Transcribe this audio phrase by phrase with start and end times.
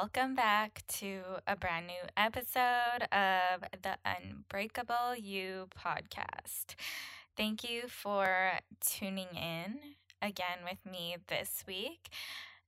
[0.00, 6.76] Welcome back to a brand new episode of the Unbreakable You podcast.
[7.36, 9.80] Thank you for tuning in
[10.22, 12.10] again with me this week.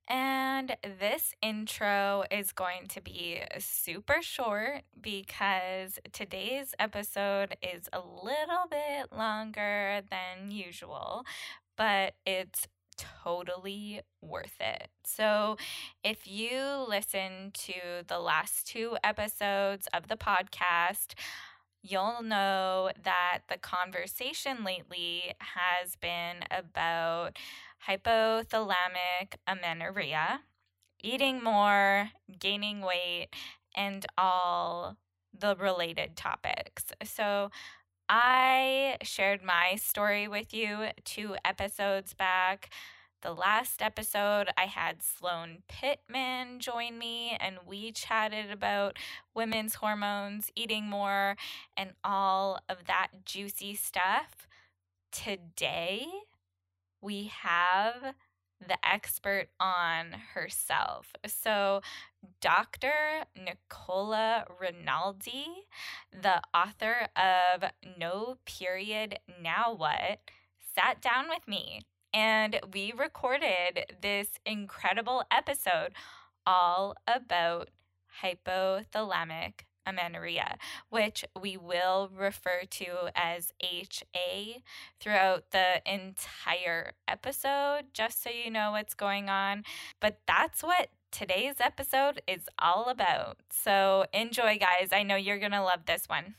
[0.09, 8.67] And this intro is going to be super short because today's episode is a little
[8.69, 11.23] bit longer than usual,
[11.77, 12.67] but it's
[13.23, 14.89] totally worth it.
[15.03, 15.57] So,
[16.03, 21.13] if you listen to the last two episodes of the podcast,
[21.83, 27.37] you'll know that the conversation lately has been about
[27.87, 30.41] hypothalamic amenorrhea,
[31.01, 33.29] eating more, gaining weight,
[33.75, 34.97] and all
[35.37, 36.85] the related topics.
[37.03, 37.51] So,
[38.13, 42.69] I shared my story with you two episodes back.
[43.21, 48.97] The last episode, I had Sloan Pittman join me, and we chatted about
[49.33, 51.37] women's hormones, eating more,
[51.77, 54.45] and all of that juicy stuff.
[55.11, 56.07] Today,
[57.01, 58.13] we have
[58.67, 61.13] the expert on herself.
[61.25, 61.81] So,
[62.39, 63.25] Dr.
[63.35, 65.67] Nicola Rinaldi,
[66.11, 67.63] the author of
[67.97, 70.19] No Period Now What,
[70.75, 71.81] sat down with me
[72.13, 75.93] and we recorded this incredible episode
[76.45, 77.69] all about
[78.21, 80.57] hypothalamic amenorrhea,
[80.89, 84.61] which we will refer to as HA
[84.99, 89.63] throughout the entire episode, just so you know what's going on.
[89.99, 93.37] But that's what today's episode is all about.
[93.51, 94.89] So enjoy, guys.
[94.91, 96.35] I know you're going to love this one.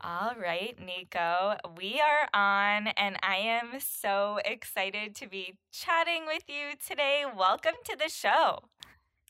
[0.00, 6.44] All right, Nico, we are on, and I am so excited to be chatting with
[6.46, 7.24] you today.
[7.36, 8.60] Welcome to the show.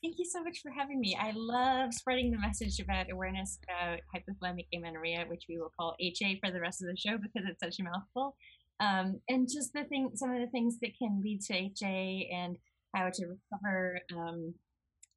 [0.03, 1.17] Thank you so much for having me.
[1.19, 6.39] I love spreading the message about awareness about hypothalamic amenorrhea, which we will call HA
[6.43, 8.35] for the rest of the show because it's such a mouthful.
[8.79, 12.57] Um, and just the thing, some of the things that can lead to HA and
[12.95, 14.53] how to recover um,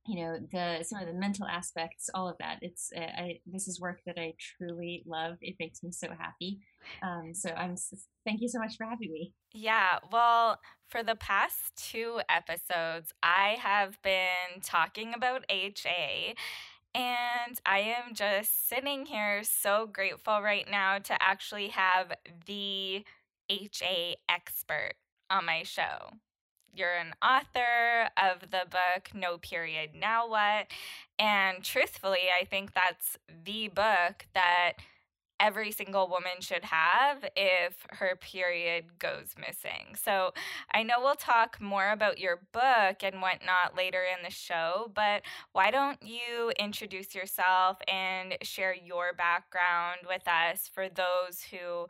[0.07, 3.69] you know the some of the mental aspects all of that it's uh, I, this
[3.69, 6.61] is work that i truly love it makes me so happy
[7.03, 7.77] um, so i'm
[8.25, 10.59] thank you so much for having me yeah well
[10.89, 16.35] for the past two episodes i have been talking about ha
[16.93, 22.11] and I am just sitting here so grateful right now to actually have
[22.47, 23.05] the
[23.49, 24.95] HA expert
[25.31, 26.11] on my show
[26.75, 30.67] you're an author of the book No Period Now What?
[31.19, 34.75] And truthfully, I think that's the book that
[35.41, 39.97] every single woman should have if her period goes missing.
[40.01, 40.33] So
[40.73, 45.23] I know we'll talk more about your book and whatnot later in the show, but
[45.53, 51.87] why don't you introduce yourself and share your background with us for those who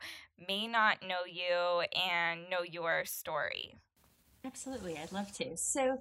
[0.47, 3.75] may not know you and know your story?
[4.45, 5.55] Absolutely, I'd love to.
[5.57, 5.99] So,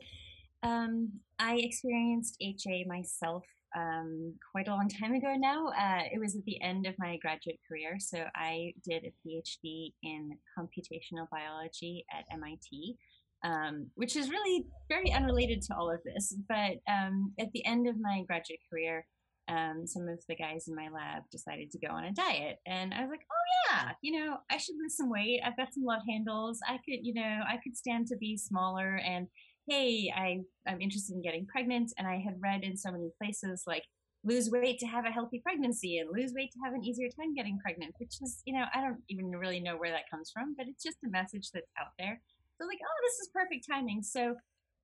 [0.62, 3.44] um, I experienced HA myself
[3.76, 5.68] um, quite a long time ago now.
[5.68, 7.96] Uh, it was at the end of my graduate career.
[7.98, 12.96] So, I did a PhD in computational biology at MIT.
[13.42, 16.36] Um, which is really very unrelated to all of this.
[16.46, 19.06] But um, at the end of my graduate career,
[19.50, 22.58] um, some of the guys in my lab decided to go on a diet.
[22.66, 25.40] And I was like, oh, yeah, you know, I should lose some weight.
[25.44, 26.60] I've got some love handles.
[26.66, 29.00] I could, you know, I could stand to be smaller.
[29.04, 29.26] And
[29.70, 31.92] hey, I, I'm interested in getting pregnant.
[31.96, 33.84] And I had read in so many places like,
[34.22, 37.34] lose weight to have a healthy pregnancy and lose weight to have an easier time
[37.34, 40.54] getting pregnant, which is, you know, I don't even really know where that comes from,
[40.58, 42.20] but it's just a message that's out there.
[42.60, 44.02] So, like, oh, this is perfect timing.
[44.02, 44.34] So,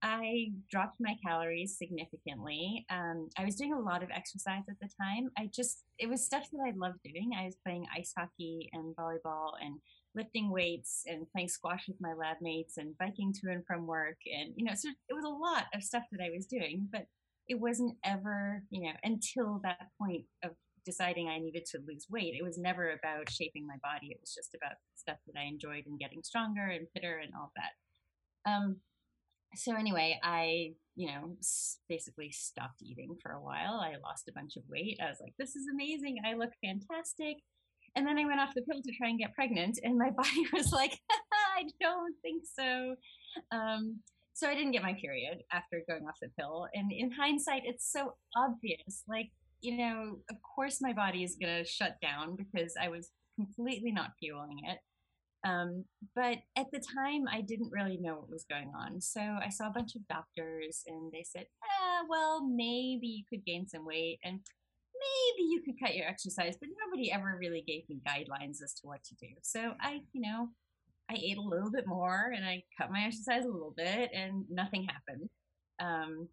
[0.02, 2.86] I dropped my calories significantly.
[2.90, 5.30] Um, I was doing a lot of exercise at the time.
[5.38, 7.30] I just, it was stuff that I loved doing.
[7.36, 9.80] I was playing ice hockey and volleyball and
[10.16, 14.16] lifting weights and playing squash with my lab mates and biking to and from work.
[14.26, 17.02] And, you know, so it was a lot of stuff that I was doing, but
[17.48, 20.52] it wasn't ever, you know, until that point of
[20.84, 22.34] deciding I needed to lose weight.
[22.38, 24.08] It was never about shaping my body.
[24.10, 27.52] It was just about stuff that I enjoyed and getting stronger and fitter and all
[27.56, 28.50] that.
[28.50, 28.76] Um,
[29.54, 31.36] so anyway, I, you know,
[31.88, 33.74] basically stopped eating for a while.
[33.74, 34.98] I lost a bunch of weight.
[35.02, 36.18] I was like, this is amazing.
[36.24, 37.38] I look fantastic.
[37.96, 40.46] And then I went off the pill to try and get pregnant, and my body
[40.52, 42.94] was like, I don't think so.
[43.50, 44.00] Um,
[44.34, 46.68] so I didn't get my period after going off the pill.
[46.74, 49.02] And in hindsight, it's so obvious.
[49.08, 49.30] Like,
[49.62, 53.92] you know, of course my body is going to shut down because I was completely
[53.92, 54.78] not fueling it.
[55.46, 55.84] Um,
[56.14, 59.00] but at the time, I didn't really know what was going on.
[59.00, 63.44] So I saw a bunch of doctors and they said, ah, well, maybe you could
[63.46, 64.40] gain some weight and
[65.36, 68.86] maybe you could cut your exercise, but nobody ever really gave me guidelines as to
[68.86, 69.28] what to do.
[69.42, 70.48] So I, you know,
[71.10, 74.44] I ate a little bit more and I cut my exercise a little bit and
[74.50, 75.28] nothing happened.
[75.80, 76.28] Um,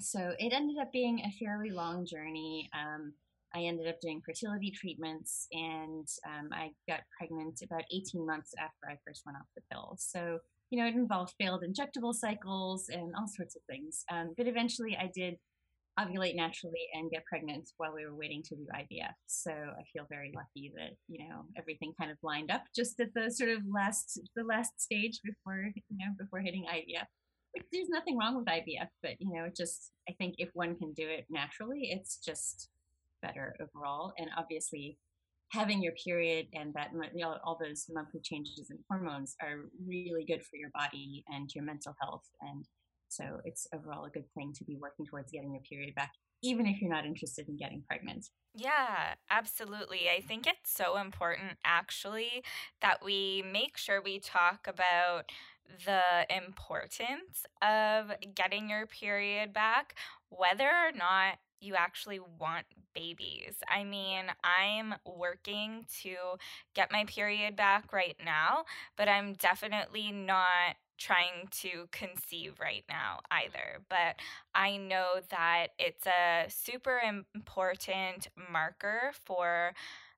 [0.00, 2.68] so it ended up being a fairly long journey.
[2.74, 3.14] Um,
[3.54, 8.90] I ended up doing fertility treatments and um, I got pregnant about 18 months after
[8.90, 9.96] I first went off the pill.
[9.98, 10.38] So,
[10.70, 14.04] you know, it involved failed injectable cycles and all sorts of things.
[14.10, 15.36] Um, but eventually I did
[15.98, 19.12] ovulate naturally and get pregnant while we were waiting to do IVF.
[19.26, 23.12] So I feel very lucky that you know everything kind of lined up just at
[23.14, 27.06] the sort of last the last stage before you know before hitting IVF.
[27.72, 31.08] there's nothing wrong with IVF, but you know, just I think if one can do
[31.08, 32.70] it naturally, it's just
[33.20, 34.12] better overall.
[34.18, 34.98] And obviously,
[35.50, 40.24] having your period and that you know, all those monthly changes in hormones are really
[40.24, 42.66] good for your body and your mental health and
[43.12, 46.12] so it's overall a good thing to be working towards getting your period back,
[46.42, 48.26] even if you're not interested in getting pregnant.
[48.54, 50.10] Yeah, absolutely.
[50.14, 52.42] I think it's so important, actually,
[52.80, 55.30] that we make sure we talk about
[55.86, 59.94] the importance of getting your period back,
[60.28, 63.62] whether or not you actually want babies.
[63.68, 66.16] I mean, I'm working to
[66.74, 68.64] get my period back right now,
[68.96, 73.80] but I'm definitely not trying to conceive right now either.
[73.88, 74.16] But
[74.54, 77.00] I know that it's a super
[77.34, 79.74] important marker for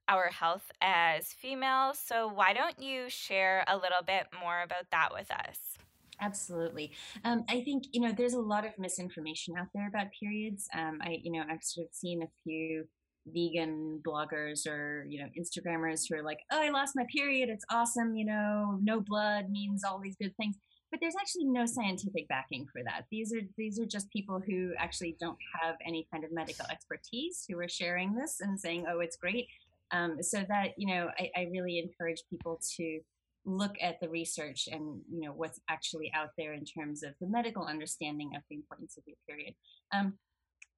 [0.09, 1.99] our health as females.
[1.99, 5.79] So, why don't you share a little bit more about that with us?
[6.21, 6.93] Absolutely.
[7.25, 10.69] Um, I think, you know, there's a lot of misinformation out there about periods.
[10.77, 12.85] Um, I, you know, I've sort of seen a few
[13.27, 17.49] vegan bloggers or, you know, Instagrammers who are like, oh, I lost my period.
[17.49, 18.15] It's awesome.
[18.15, 20.57] You know, no blood means all these good things
[20.94, 23.06] but there's actually no scientific backing for that.
[23.11, 27.44] These are these are just people who actually don't have any kind of medical expertise
[27.49, 29.49] who are sharing this and saying, "Oh, it's great."
[29.91, 33.00] Um, so that you know, I, I really encourage people to
[33.44, 37.26] look at the research and you know what's actually out there in terms of the
[37.26, 39.55] medical understanding of the importance of your period.
[39.93, 40.14] Um,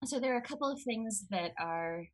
[0.07, 2.05] so there are a couple of things that are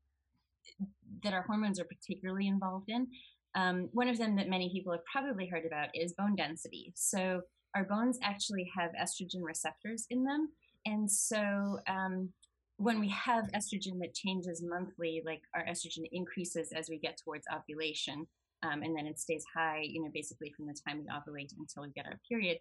[1.22, 3.06] that our hormones are particularly involved in.
[3.54, 6.93] Um, one of them that many people have probably heard about is bone density.
[6.96, 7.43] So
[7.75, 10.49] our bones actually have estrogen receptors in them.
[10.87, 12.31] And so um,
[12.77, 17.47] when we have estrogen that changes monthly, like our estrogen increases as we get towards
[17.55, 18.27] ovulation,
[18.63, 21.83] um, and then it stays high, you know, basically from the time we ovulate until
[21.83, 22.59] we get our period.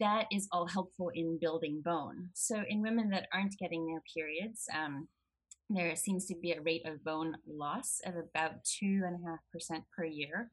[0.00, 2.30] That is all helpful in building bone.
[2.34, 5.08] So in women that aren't getting their periods, um,
[5.68, 9.40] there seems to be a rate of bone loss of about two and a half
[9.52, 10.50] percent per year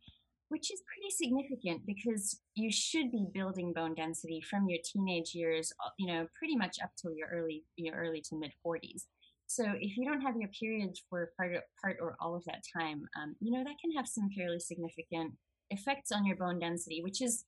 [0.54, 5.74] which is pretty significant because you should be building bone density from your teenage years,
[5.84, 9.06] uh, you know, pretty much up till your early, your early to mid 40s.
[9.48, 13.04] So if you don't have your periods for part, part or all of that time,
[13.20, 15.34] um, you know, that can have some fairly significant
[15.72, 17.46] effects on your bone density, which is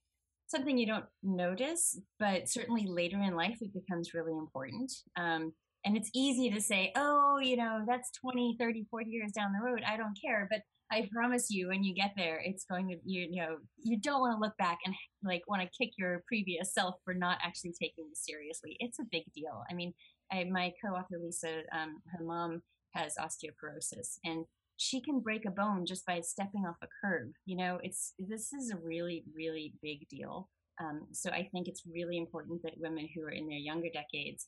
[0.48, 4.92] something you don't notice, but certainly later in life it becomes really important.
[5.16, 5.54] Um,
[5.86, 9.64] and it's easy to say, oh, you know, that's 20, 30, 40 years down the
[9.64, 9.84] road.
[9.88, 10.48] I don't care.
[10.50, 13.98] But I promise you, when you get there, it's going to you, you know you
[14.00, 17.38] don't want to look back and like want to kick your previous self for not
[17.44, 18.78] actually taking this seriously.
[18.80, 19.64] It's a big deal.
[19.70, 19.94] I mean,
[20.32, 22.62] I, my co-author Lisa, um, her mom
[22.94, 24.46] has osteoporosis, and
[24.78, 27.32] she can break a bone just by stepping off a curb.
[27.46, 30.50] You know, it's this is a really really big deal.
[30.80, 34.48] Um, so I think it's really important that women who are in their younger decades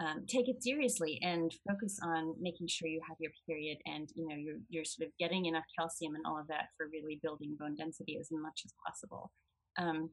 [0.00, 4.26] um, take it seriously and focus on making sure you have your period and you
[4.26, 7.56] know you're, you're sort of getting enough calcium and all of that for really building
[7.60, 9.30] bone density as much as possible.
[9.78, 10.10] Um,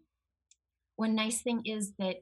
[0.97, 2.17] one nice thing is that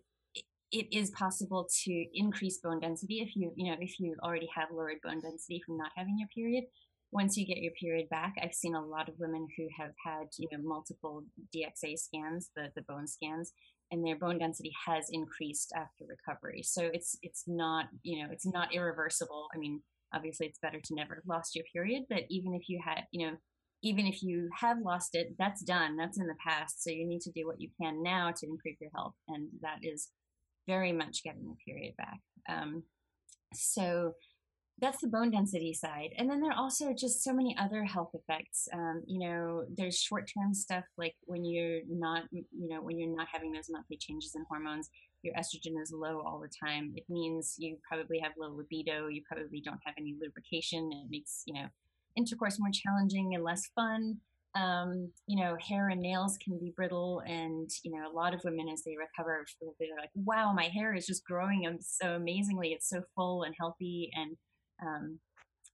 [0.72, 4.70] it is possible to increase bone density if you you know if you already have
[4.72, 6.66] lowered bone density from not having your period.
[7.12, 10.26] Once you get your period back i've seen a lot of women who have had
[10.38, 11.24] you know multiple
[11.56, 13.54] dxa scans the the bone scans
[13.92, 16.62] and their bone density has increased after recovery.
[16.64, 19.48] So it's it's not you know it's not irreversible.
[19.54, 19.82] I mean,
[20.14, 23.28] obviously it's better to never have lost your period, but even if you had, you
[23.28, 23.38] know,
[23.84, 25.98] even if you have lost it, that's done.
[25.98, 26.84] That's in the past.
[26.84, 29.14] So you need to do what you can now to improve your health.
[29.28, 30.10] And that is
[30.68, 32.20] very much getting the period back.
[32.50, 32.84] Um,
[33.54, 34.14] so
[34.80, 36.10] that's the bone density side.
[36.18, 38.68] And then there are also just so many other health effects.
[38.74, 43.16] Um, you know, there's short term stuff like when you're not, you know, when you're
[43.16, 44.90] not having those monthly changes in hormones,
[45.22, 46.94] your estrogen is low all the time.
[46.96, 49.08] It means you probably have low libido.
[49.08, 50.90] You probably don't have any lubrication.
[50.92, 51.68] It makes, you know,
[52.18, 54.18] intercourse more challenging and less fun.
[54.56, 58.42] Um, you know, hair and nails can be brittle, and you know, a lot of
[58.46, 59.44] women as they recover,
[59.80, 62.72] they're like, "Wow, my hair is just growing so amazingly.
[62.72, 64.38] It's so full and healthy," and
[64.82, 65.20] um,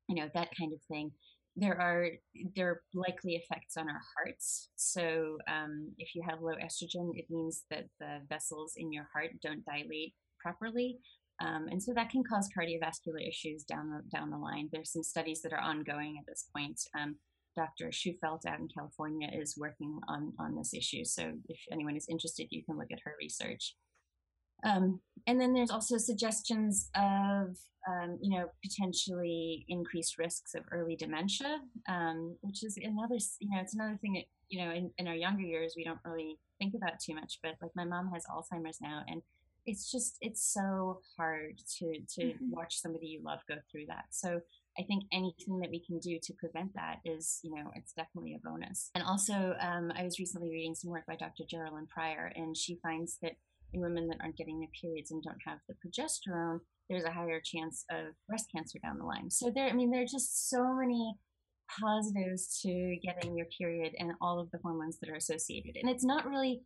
[0.08, 1.12] you know that kind of thing.
[1.56, 2.08] There are
[2.56, 4.70] there are likely effects on our hearts.
[4.76, 9.32] So um, if you have low estrogen, it means that the vessels in your heart
[9.44, 10.98] don't dilate properly,
[11.42, 14.70] um, and so that can cause cardiovascular issues down the down the line.
[14.72, 16.80] There's some studies that are ongoing at this point.
[16.98, 17.16] Um,
[17.56, 17.90] Dr.
[17.90, 21.04] Shufelt out in California is working on on this issue.
[21.04, 23.76] So if anyone is interested, you can look at her research.
[24.64, 30.96] Um, and then there's also suggestions of, um, you know, potentially increased risks of early
[30.96, 35.08] dementia, um, which is another, you know, it's another thing that, you know, in, in
[35.08, 37.40] our younger years, we don't really think about too much.
[37.42, 39.22] But like my mom has Alzheimer's now, and
[39.66, 42.50] it's just, it's so hard to, to mm-hmm.
[42.50, 44.06] watch somebody you love go through that.
[44.10, 44.42] So
[44.80, 48.36] I think anything that we can do to prevent that is, you know, it's definitely
[48.36, 48.90] a bonus.
[48.96, 51.44] And also, um, I was recently reading some work by Dr.
[51.44, 53.34] Jerilynn Prior, and she finds that
[53.74, 56.60] in women that aren't getting their periods and don't have the progesterone,
[56.90, 59.30] there's a higher chance of breast cancer down the line.
[59.30, 61.16] So there, I mean, there are just so many
[61.80, 65.78] positives to getting your period and all of the hormones that are associated.
[65.82, 66.62] And it's not really,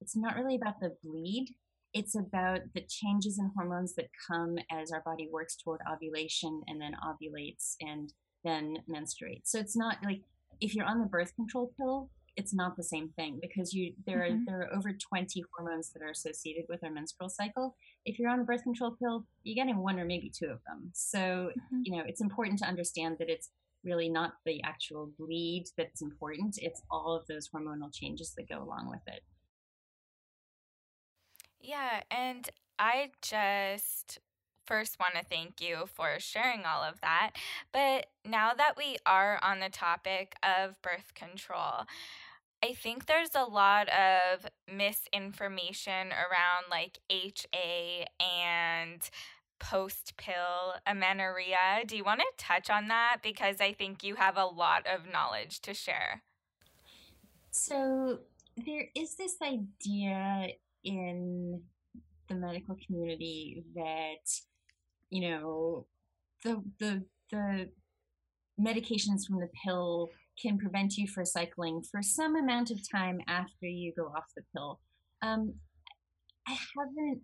[0.00, 1.54] it's not really about the bleed.
[1.94, 6.80] It's about the changes in hormones that come as our body works toward ovulation and
[6.80, 8.12] then ovulates and
[8.44, 9.46] then menstruates.
[9.46, 10.20] So it's not like
[10.60, 14.20] if you're on the birth control pill, it's not the same thing because you there
[14.20, 14.42] mm-hmm.
[14.42, 18.30] are there are over 20 hormones that are associated with our menstrual cycle if you're
[18.30, 21.80] on a birth control pill you're getting one or maybe two of them so mm-hmm.
[21.84, 23.50] you know it's important to understand that it's
[23.84, 28.62] really not the actual bleed that's important it's all of those hormonal changes that go
[28.62, 29.22] along with it
[31.60, 32.48] yeah and
[32.78, 34.20] i just
[34.66, 37.32] first want to thank you for sharing all of that.
[37.72, 41.86] But now that we are on the topic of birth control,
[42.64, 49.02] I think there's a lot of misinformation around like HA and
[49.58, 51.84] post pill amenorrhea.
[51.86, 53.18] Do you want to touch on that?
[53.22, 56.22] Because I think you have a lot of knowledge to share.
[57.50, 58.20] So,
[58.56, 60.48] there is this idea
[60.84, 61.62] in
[62.28, 64.30] the medical community that,
[65.12, 65.86] you know,
[66.42, 67.68] the, the, the
[68.58, 73.66] medications from the pill can prevent you from cycling for some amount of time after
[73.66, 74.80] you go off the pill.
[75.20, 75.54] Um,
[76.48, 77.20] I haven't.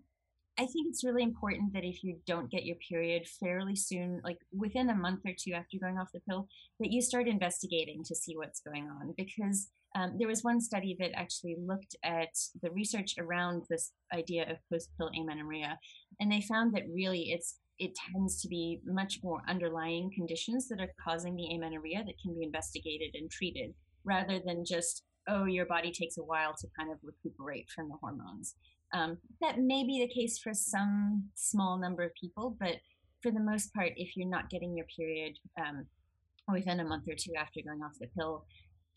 [0.61, 4.38] I think it's really important that if you don't get your period fairly soon, like
[4.52, 6.49] within a month or two after going off the pill,
[6.80, 9.14] that you start investigating to see what's going on.
[9.16, 14.50] Because um, there was one study that actually looked at the research around this idea
[14.50, 15.78] of post pill amenorrhea,
[16.21, 20.80] and they found that really it's it tends to be much more underlying conditions that
[20.80, 23.73] are causing the amenorrhea that can be investigated and treated
[24.04, 27.97] rather than just, oh, your body takes a while to kind of recuperate from the
[28.00, 28.54] hormones.
[28.92, 32.76] Um, that may be the case for some small number of people, but
[33.23, 35.87] for the most part, if you're not getting your period um,
[36.50, 38.44] within a month or two after going off the pill,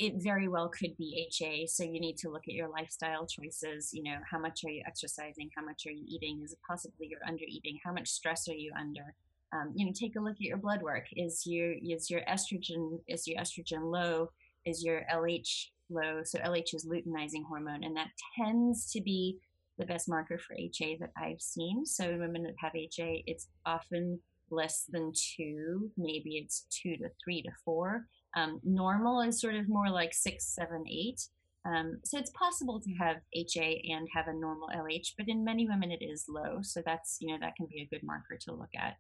[0.02, 1.68] it very well could be HA.
[1.68, 3.92] So you need to look at your lifestyle choices.
[3.94, 5.52] You know, how much are you exercising?
[5.56, 6.42] How much are you eating?
[6.44, 7.78] Is it possibly you're under eating?
[7.86, 9.14] How much stress are you under?
[9.54, 11.06] Um, you know, take a look at your blood work.
[11.16, 14.32] Is your is your estrogen is your estrogen low?
[14.66, 16.22] Is your LH low?
[16.24, 19.38] So LH is luteinizing hormone, and that tends to be
[19.78, 21.86] the best marker for HA that I've seen.
[21.86, 27.10] So in women that have HA, it's often less than two, maybe it's two to
[27.24, 28.08] three to four.
[28.36, 31.22] Um, normal is sort of more like six, seven, eight.
[31.66, 35.68] Um, so it's possible to have HA and have a normal LH, but in many
[35.68, 36.60] women it is low.
[36.62, 38.96] So that's, you know, that can be a good marker to look at.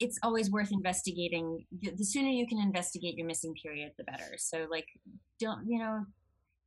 [0.00, 1.64] It's always worth investigating.
[1.80, 4.34] The sooner you can investigate your missing period, the better.
[4.36, 4.86] So, like,
[5.38, 6.04] don't, you know,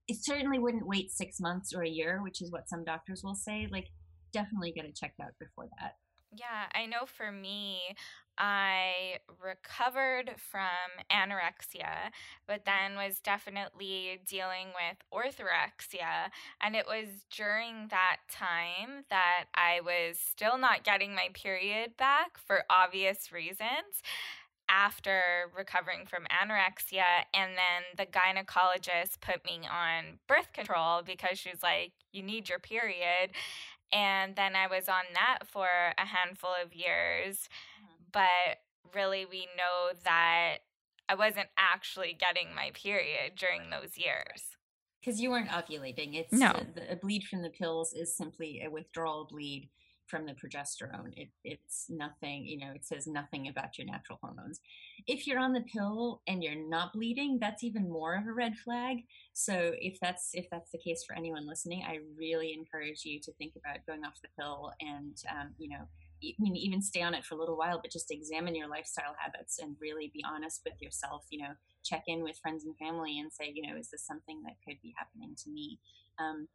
[0.07, 3.35] it certainly wouldn't wait six months or a year, which is what some doctors will
[3.35, 3.67] say.
[3.69, 3.87] Like,
[4.31, 5.95] definitely get it checked out before that.
[6.31, 7.79] Yeah, I know for me,
[8.37, 10.67] I recovered from
[11.09, 12.11] anorexia,
[12.45, 16.29] but then was definitely dealing with orthorexia.
[16.61, 22.37] And it was during that time that I was still not getting my period back
[22.37, 24.03] for obvious reasons.
[24.67, 25.21] after
[25.55, 27.25] recovering from anorexia.
[27.33, 32.59] And then the gynecologist put me on birth control because she's like, you need your
[32.59, 33.31] period.
[33.95, 37.47] And then I was on that for a handful of years.
[37.79, 38.03] Mm-hmm.
[38.11, 40.57] But really, we know that
[41.07, 44.57] I wasn't actually getting my period during those years.
[44.99, 46.15] Because you weren't ovulating.
[46.15, 46.51] It's no.
[46.73, 49.69] The, a bleed from the pills is simply a withdrawal bleed
[50.07, 51.13] from the progesterone.
[51.15, 54.59] It, it's nothing, you know, it says nothing about your natural hormones.
[55.07, 58.55] If you're on the pill and you're not bleeding, that's even more of a red
[58.57, 58.97] flag.
[59.33, 63.33] So if that's if that's the case for anyone listening, I really encourage you to
[63.33, 65.85] think about going off the pill and um, you know.
[66.23, 69.15] I mean, even stay on it for a little while, but just examine your lifestyle
[69.19, 71.25] habits and really be honest with yourself.
[71.29, 74.41] You know, check in with friends and family and say, you know, is this something
[74.43, 75.77] that could be happening to me?
[76.17, 76.47] Um,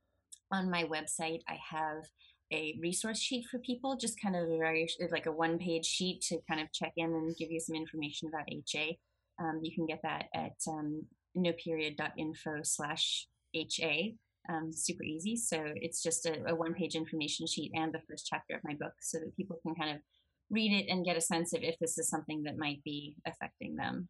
[0.50, 2.04] on my website, I have
[2.52, 6.20] a resource sheet for people, just kind of a very like a one page sheet
[6.22, 8.98] to kind of check in and give you some information about HA.
[9.40, 11.04] Um, you can get that at um,
[11.36, 14.14] noperiod.info slash HA.
[14.48, 15.36] Um, super easy.
[15.36, 18.74] So it's just a, a one page information sheet and the first chapter of my
[18.74, 20.02] book so that people can kind of
[20.50, 23.76] read it and get a sense of if this is something that might be affecting
[23.76, 24.08] them.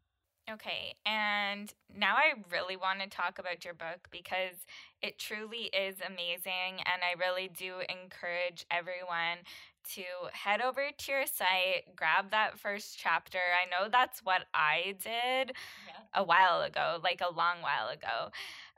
[0.51, 4.57] Okay, and now I really want to talk about your book because
[5.01, 9.39] it truly is amazing, and I really do encourage everyone
[9.95, 10.03] to
[10.33, 13.39] head over to your site, grab that first chapter.
[13.39, 15.53] I know that's what I did
[15.87, 16.03] yeah.
[16.15, 18.31] a while ago, like a long while ago,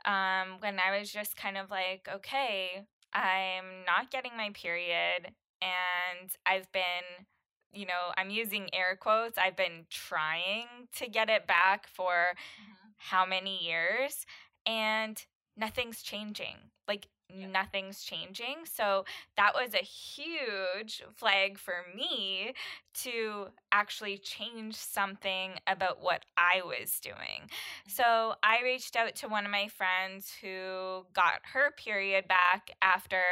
[0.04, 2.82] um, when I was just kind of like, okay,
[3.14, 7.26] I'm not getting my period, and I've been
[7.72, 9.38] you know, I'm using air quotes.
[9.38, 12.88] I've been trying to get it back for mm-hmm.
[12.96, 14.26] how many years
[14.66, 15.22] and
[15.56, 16.56] nothing's changing.
[16.86, 17.46] Like yeah.
[17.46, 18.56] nothing's changing.
[18.64, 19.04] So
[19.36, 22.54] that was a huge flag for me
[23.02, 27.16] to actually change something about what I was doing.
[27.16, 27.90] Mm-hmm.
[27.90, 33.22] So I reached out to one of my friends who got her period back after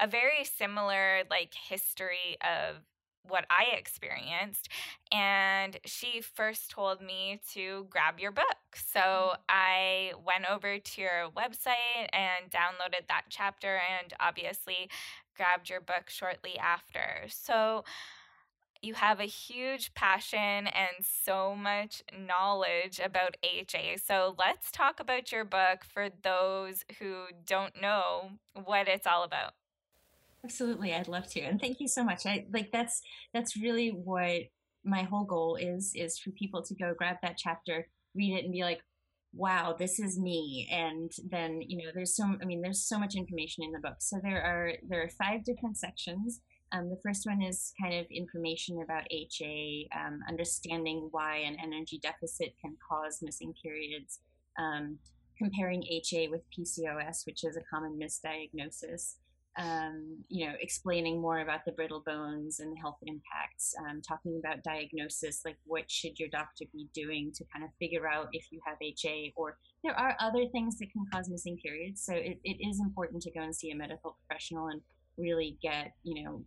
[0.00, 2.76] a very similar like history of
[3.28, 4.68] what I experienced.
[5.12, 8.44] And she first told me to grab your book.
[8.74, 9.40] So mm-hmm.
[9.48, 14.90] I went over to your website and downloaded that chapter and obviously
[15.36, 17.26] grabbed your book shortly after.
[17.28, 17.84] So
[18.82, 23.96] you have a huge passion and so much knowledge about HA.
[24.04, 28.30] So let's talk about your book for those who don't know
[28.64, 29.52] what it's all about.
[30.48, 32.24] Absolutely, I'd love to, and thank you so much.
[32.24, 33.02] I like that's
[33.34, 34.44] that's really what
[34.82, 38.52] my whole goal is is for people to go grab that chapter, read it, and
[38.52, 38.80] be like,
[39.34, 43.14] "Wow, this is me." And then you know, there's so I mean, there's so much
[43.14, 43.96] information in the book.
[43.98, 46.40] So there are there are five different sections.
[46.72, 52.00] Um, the first one is kind of information about HA, um, understanding why an energy
[52.02, 54.20] deficit can cause missing periods,
[54.58, 54.98] um,
[55.36, 59.16] comparing HA with PCOS, which is a common misdiagnosis
[59.58, 64.40] um, you know, explaining more about the brittle bones and the health impacts, um, talking
[64.42, 68.46] about diagnosis, like what should your doctor be doing to kind of figure out if
[68.52, 72.04] you have HA, or there are other things that can cause missing periods.
[72.04, 74.80] So it, it is important to go and see a medical professional and
[75.16, 76.42] really get, you know,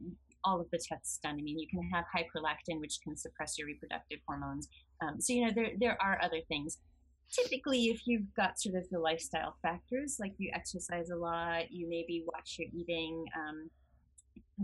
[0.45, 1.35] all of the tests done.
[1.37, 4.69] I mean, you can have high prolactin, which can suppress your reproductive hormones.
[5.01, 6.77] Um, so, you know, there, there are other things
[7.31, 11.87] typically if you've got sort of the lifestyle factors like you exercise a lot you
[11.89, 13.69] maybe watch your eating um,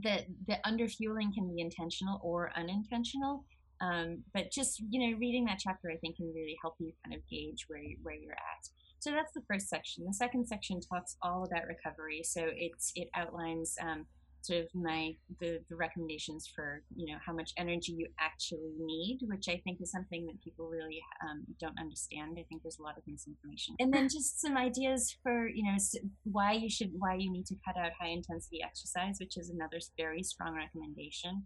[0.01, 3.43] the the underfueling can be intentional or unintentional
[3.79, 7.15] um, but just you know reading that chapter i think can really help you kind
[7.15, 8.69] of gauge where you, where you're at.
[8.99, 10.05] So that's the first section.
[10.05, 12.21] The second section talks all about recovery.
[12.23, 14.05] So it's it outlines um,
[14.47, 19.19] sort of my the, the recommendations for you know how much energy you actually need
[19.23, 22.83] which i think is something that people really um, don't understand i think there's a
[22.83, 25.77] lot of misinformation and then just some ideas for you know
[26.23, 29.77] why you should why you need to cut out high intensity exercise which is another
[29.97, 31.43] very strong recommendation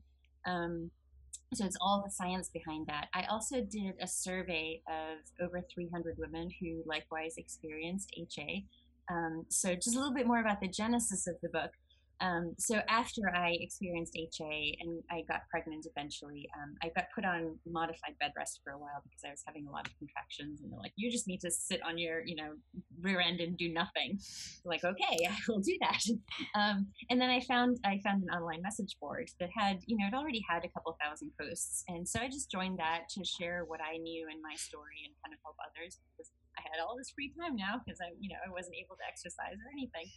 [0.47, 0.91] um,
[1.53, 3.07] so it's all the science behind that.
[3.13, 8.65] I also did a survey of over 300 women who likewise experienced HA.
[9.11, 11.71] Um, so just a little bit more about the genesis of the book.
[12.21, 17.25] Um, so after I experienced HA and I got pregnant eventually, um, I got put
[17.25, 20.61] on modified bed rest for a while because I was having a lot of contractions,
[20.61, 22.53] and they're like, "You just need to sit on your, you know,
[23.01, 24.19] rear end and do nothing."
[24.65, 26.01] like, okay, I will do that.
[26.53, 30.05] Um, and then I found I found an online message board that had, you know,
[30.05, 33.65] it already had a couple thousand posts, and so I just joined that to share
[33.65, 36.95] what I knew in my story and kind of help others because I had all
[36.97, 40.07] this free time now because I, you know, I wasn't able to exercise or anything.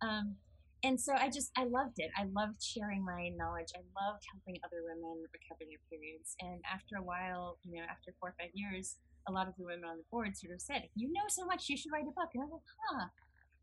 [0.00, 0.36] Um,
[0.82, 2.10] and so I just I loved it.
[2.16, 3.70] I loved sharing my knowledge.
[3.74, 6.34] I loved helping other women recover their periods.
[6.40, 8.96] And after a while, you know, after four or five years,
[9.28, 11.68] a lot of the women on the board sort of said, "You know so much,
[11.68, 13.06] you should write a book." And I was like, "Huh."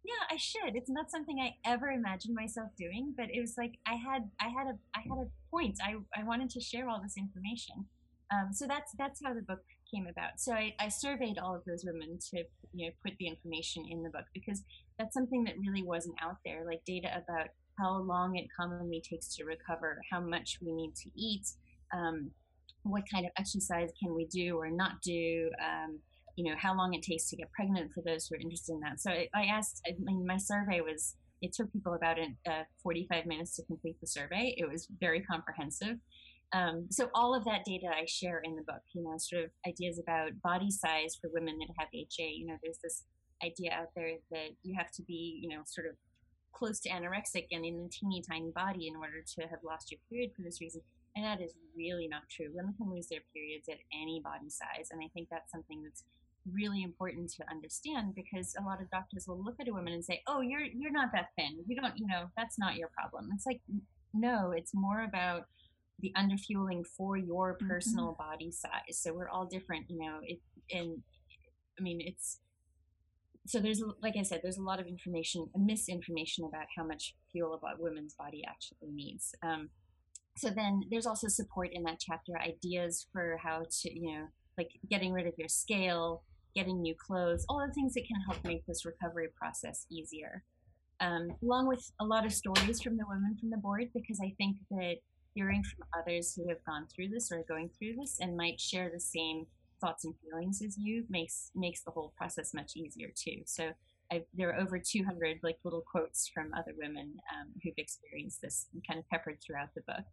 [0.03, 0.75] Yeah, I should.
[0.75, 4.47] It's not something I ever imagined myself doing, but it was like I had I
[4.47, 5.77] had a I had a point.
[5.83, 7.85] I, I wanted to share all this information.
[8.31, 9.59] Um, so that's that's how the book
[9.93, 10.39] came about.
[10.39, 14.03] So I, I surveyed all of those women to you know put the information in
[14.03, 14.63] the book because
[14.97, 17.47] that's something that really wasn't out there, like data about
[17.79, 21.47] how long it commonly takes to recover, how much we need to eat,
[21.93, 22.31] um,
[22.83, 25.99] what kind of exercise can we do or not do, um,
[26.35, 28.79] you know, how long it takes to get pregnant for those who are interested in
[28.81, 28.99] that.
[28.99, 33.25] So I, I asked, I mean, my survey was, it took people about uh, 45
[33.25, 34.53] minutes to complete the survey.
[34.57, 35.97] It was very comprehensive.
[36.51, 39.51] Um, so all of that data I share in the book, you know, sort of
[39.67, 42.31] ideas about body size for women that have HA.
[42.31, 43.03] You know, there's this
[43.43, 45.95] idea out there that you have to be, you know, sort of
[46.53, 49.99] close to anorexic and in a teeny tiny body in order to have lost your
[50.09, 50.81] period for this reason.
[51.15, 52.47] And that is really not true.
[52.53, 54.89] Women can lose their periods at any body size.
[54.91, 56.03] And I think that's something that's
[56.51, 60.03] really important to understand because a lot of doctors will look at a woman and
[60.03, 61.63] say, "Oh, you're you're not that thin.
[61.67, 63.61] You don't, you know, that's not your problem." It's like
[64.13, 65.43] no, it's more about
[66.01, 67.67] the underfueling for your mm-hmm.
[67.67, 68.29] personal mm-hmm.
[68.29, 68.99] body size.
[69.01, 70.39] So we're all different, you know, it
[70.71, 71.01] and
[71.79, 72.39] I mean, it's
[73.47, 77.53] so there's like I said, there's a lot of information, misinformation about how much fuel
[77.53, 79.33] a women's body actually needs.
[79.43, 79.69] Um,
[80.37, 84.69] so then there's also support in that chapter, ideas for how to, you know, like
[84.89, 86.23] getting rid of your scale,
[86.55, 90.43] getting new clothes, all the things that can help make this recovery process easier.
[91.01, 94.33] Um, along with a lot of stories from the women from the board, because I
[94.37, 94.97] think that
[95.33, 98.59] hearing from others who have gone through this or are going through this and might
[98.59, 99.45] share the same
[99.79, 103.41] thoughts and feelings as you makes makes the whole process much easier too.
[103.45, 103.71] So
[104.11, 108.67] I've, there are over 200 like little quotes from other women um, who've experienced this
[108.87, 110.05] kind of peppered throughout the book.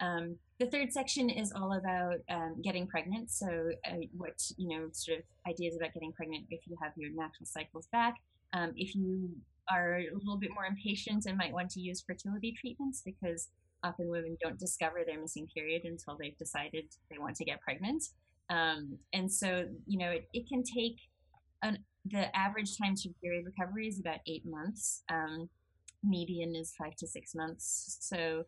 [0.00, 3.30] Um, the third section is all about um, getting pregnant.
[3.30, 7.10] So, uh, what you know, sort of ideas about getting pregnant if you have your
[7.10, 8.14] natural cycles back.
[8.52, 9.30] Um, if you
[9.70, 13.48] are a little bit more impatient and might want to use fertility treatments because
[13.84, 18.02] often women don't discover their missing period until they've decided they want to get pregnant.
[18.50, 20.96] Um, and so, you know, it, it can take
[21.62, 25.02] an, the average time to period recovery is about eight months.
[25.10, 25.48] Um,
[26.02, 27.98] median is five to six months.
[28.00, 28.44] So,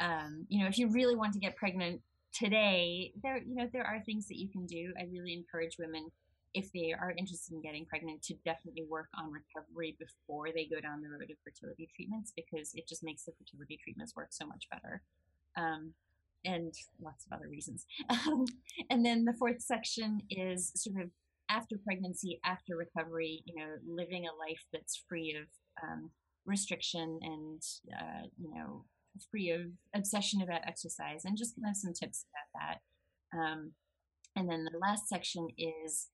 [0.00, 2.00] um, you know, if you really want to get pregnant
[2.32, 4.92] today, there, you know, there are things that you can do.
[4.98, 6.10] I really encourage women
[6.54, 10.80] if they are interested in getting pregnant to definitely work on recovery before they go
[10.80, 14.46] down the road of fertility treatments because it just makes the fertility treatments work so
[14.46, 15.02] much better.
[15.56, 15.92] Um,
[16.44, 17.86] and lots of other reasons.
[18.90, 21.10] And then the fourth section is sort of
[21.48, 25.46] after pregnancy, after recovery, you know, living a life that's free of
[25.82, 26.10] um,
[26.44, 27.62] restriction and,
[27.98, 28.84] uh, you know,
[29.30, 29.62] free of
[29.94, 33.38] obsession about exercise and just kind of some tips about that.
[33.38, 33.72] Um,
[34.36, 36.08] and then the last section is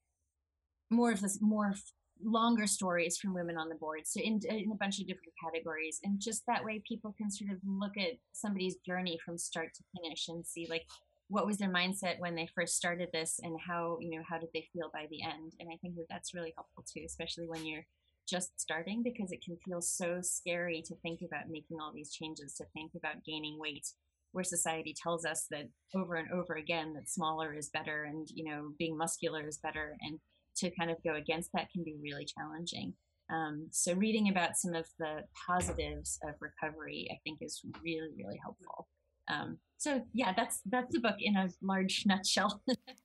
[0.91, 1.75] more of this more
[2.23, 4.01] longer stories from women on the board.
[4.05, 6.01] So in, in a bunch of different categories.
[6.05, 9.85] And just that way people can sort of look at somebody's journey from start to
[9.97, 10.85] finish and see like
[11.29, 14.51] what was their mindset when they first started this and how you know how did
[14.53, 15.53] they feel by the end.
[15.61, 17.87] And i think that that's really helpful too especially when you're
[18.29, 22.55] just starting because it can feel so scary to think about making all these changes
[22.55, 23.87] to think about gaining weight
[24.33, 28.45] where society tells us that over and over again that smaller is better and you
[28.45, 29.97] know being muscular is better.
[30.01, 30.19] And
[30.57, 32.95] to kind of go against that can be really challenging.
[33.31, 38.39] Um, so reading about some of the positives of recovery, I think, is really, really
[38.43, 38.89] helpful.
[39.29, 42.61] Um, so yeah, that's that's the book in a large nutshell.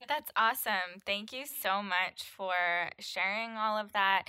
[0.07, 1.01] that's awesome.
[1.05, 2.53] Thank you so much for
[2.99, 4.23] sharing all of that.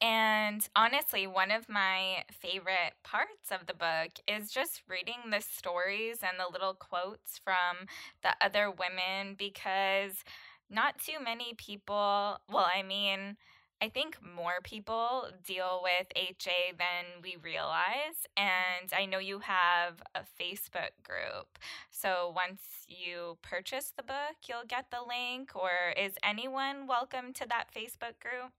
[0.00, 6.18] And honestly, one of my favorite parts of the book is just reading the stories
[6.22, 7.86] and the little quotes from
[8.22, 10.24] the other women because
[10.70, 13.36] not too many people, well, I mean,
[13.82, 18.28] I think more people deal with HA than we realize.
[18.36, 21.58] And I know you have a Facebook group.
[21.90, 25.56] So once you purchase the book, you'll get the link.
[25.56, 28.52] Or is anyone welcome to that Facebook group?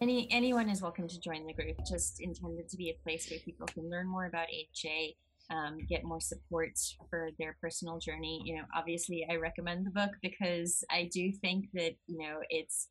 [0.00, 1.78] Any anyone is welcome to join the group.
[1.88, 5.16] Just intended to be a place where people can learn more about HA,
[5.50, 6.72] um, get more support
[7.08, 8.42] for their personal journey.
[8.44, 12.88] You know, obviously, I recommend the book because I do think that you know it's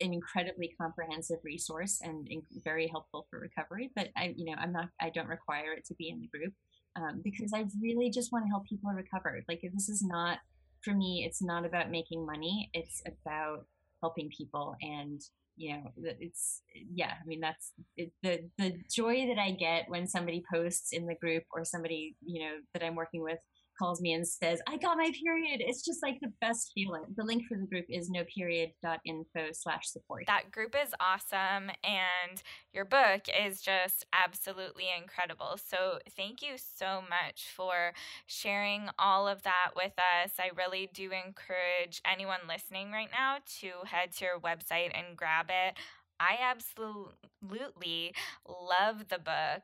[0.00, 2.28] an incredibly comprehensive resource and
[2.64, 3.90] very helpful for recovery.
[3.96, 6.52] But I, you know, I'm not, I don't require it to be in the group
[6.96, 9.42] um, because I really just want to help people recover.
[9.48, 10.38] Like, this is not
[10.82, 12.70] for me, it's not about making money.
[12.72, 13.66] It's about
[14.02, 15.20] helping people and
[15.56, 15.84] you know,
[16.20, 17.12] it's yeah.
[17.12, 21.14] I mean, that's it, the the joy that I get when somebody posts in the
[21.14, 23.38] group or somebody you know that I'm working with
[23.78, 25.60] calls me and says, I got my period.
[25.60, 27.04] It's just like the best feeling.
[27.16, 30.24] The link for the group is noperiod.info slash support.
[30.26, 31.70] That group is awesome.
[31.84, 35.58] And your book is just absolutely incredible.
[35.64, 37.92] So thank you so much for
[38.26, 40.32] sharing all of that with us.
[40.38, 45.46] I really do encourage anyone listening right now to head to your website and grab
[45.48, 45.76] it.
[46.18, 48.14] I absolutely
[48.46, 49.62] love the book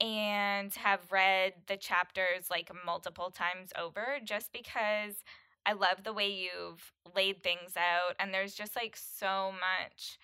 [0.00, 5.22] and have read the chapters like multiple times over just because
[5.66, 10.18] I love the way you've laid things out and there's just like so much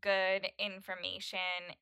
[0.00, 1.38] good information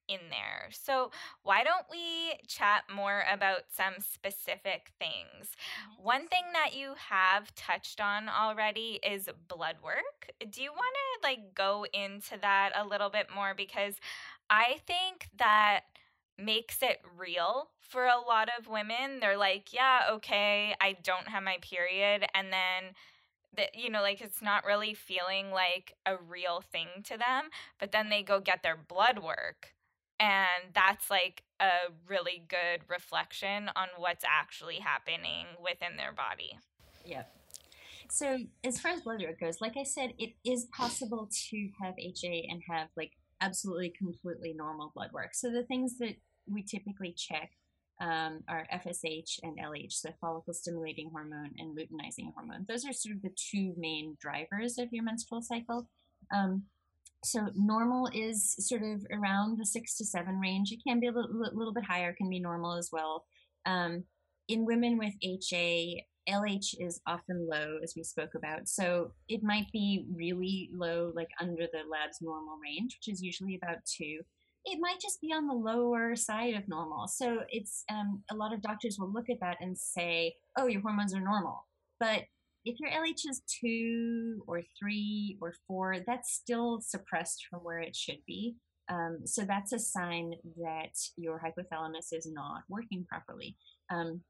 [0.09, 0.68] in there.
[0.70, 1.11] So,
[1.42, 5.50] why don't we chat more about some specific things?
[5.98, 10.31] One thing that you have touched on already is blood work.
[10.50, 13.96] Do you want to like go into that a little bit more because
[14.48, 15.81] I think that
[16.42, 19.20] makes it real for a lot of women.
[19.20, 22.26] They're like, yeah, okay, I don't have my period.
[22.35, 22.94] And then,
[23.57, 27.50] that you know, like it's not really feeling like a real thing to them.
[27.79, 29.74] But then they go get their blood work.
[30.18, 36.59] And that's like a really good reflection on what's actually happening within their body.
[37.05, 37.22] Yeah.
[38.11, 41.94] So, as far as blood work goes, like I said, it is possible to have
[41.96, 45.31] HA and have like absolutely completely normal blood work.
[45.33, 46.16] So, the things that
[46.52, 47.50] we typically check
[48.00, 52.64] um, FSH and LH, so follicle stimulating hormone and luteinizing hormone.
[52.68, 55.88] Those are sort of the two main drivers of your menstrual cycle.
[56.34, 56.64] Um,
[57.22, 60.72] so normal is sort of around the six to seven range.
[60.72, 63.24] It can be a little, little bit higher, can be normal as well.
[63.66, 64.04] Um,
[64.48, 68.68] in women with HA, LH is often low, as we spoke about.
[68.68, 73.58] So it might be really low, like under the lab's normal range, which is usually
[73.62, 74.20] about two
[74.64, 77.09] it might just be on the lower side of normal.
[77.09, 80.83] So it's um, a lot of doctors will look at that and say, "Oh, your
[80.83, 81.66] hormones are normal,"
[81.99, 82.23] but
[82.64, 87.96] if your LH is two or three or four, that's still suppressed from where it
[87.96, 88.57] should be.
[88.90, 93.57] Um, so that's a sign that your hypothalamus is not working properly.
[93.88, 94.23] Um,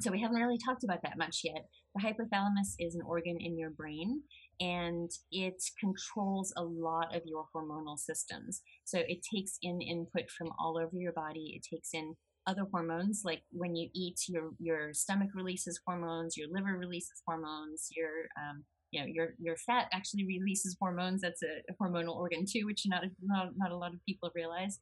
[0.00, 1.66] so we haven't really talked about that much yet.
[1.94, 4.22] The hypothalamus is an organ in your brain
[4.60, 8.62] and it controls a lot of your hormonal systems.
[8.84, 11.54] So it takes in input from all over your body.
[11.56, 12.14] It takes in
[12.46, 17.88] other hormones, like when you eat, your your stomach releases hormones, your liver releases hormones,
[17.96, 21.22] your um, you know your your fat actually releases hormones.
[21.22, 24.78] That's a, hormonal organ too, which not not, not a lot of people realize.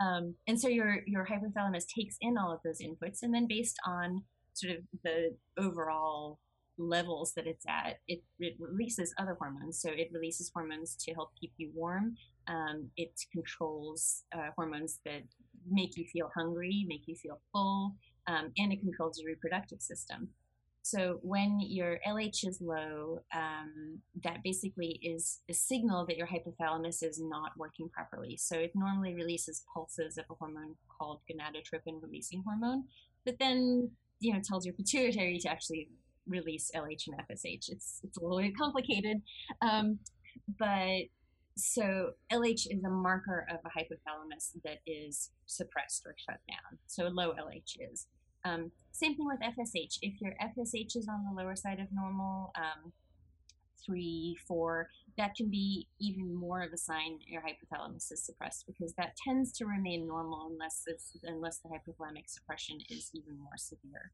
[0.00, 3.76] Um, and so your your hypothalamus takes in all of those inputs, and then based
[3.86, 4.22] on
[4.56, 6.38] sort of the overall
[6.78, 9.80] levels that it's at, it, it releases other hormones.
[9.80, 12.16] So it releases hormones to help keep you warm.
[12.48, 15.22] Um, it controls uh, hormones that
[15.68, 17.94] make you feel hungry, make you feel full,
[18.26, 20.28] um, and it controls your reproductive system.
[20.82, 27.02] So when your LH is low, um, that basically is a signal that your hypothalamus
[27.02, 28.36] is not working properly.
[28.36, 32.84] So it normally releases pulses of a hormone called gonadotropin releasing hormone,
[33.24, 35.88] but then you know tells your pituitary to actually
[36.26, 37.68] release LH and FSH.
[37.68, 39.22] It's it's a little bit complicated,
[39.62, 39.98] um,
[40.58, 41.04] but
[41.56, 46.78] so LH is a marker of a hypothalamus that is suppressed or shut down.
[46.86, 48.06] So low LH is.
[48.44, 49.98] Um, same thing with FSH.
[50.02, 52.92] If your FSH is on the lower side of normal, um,
[53.86, 58.92] three, four, that can be even more of a sign your hypothalamus is suppressed because
[58.94, 60.84] that tends to remain normal unless
[61.24, 64.12] unless the hypothalamic suppression is even more severe.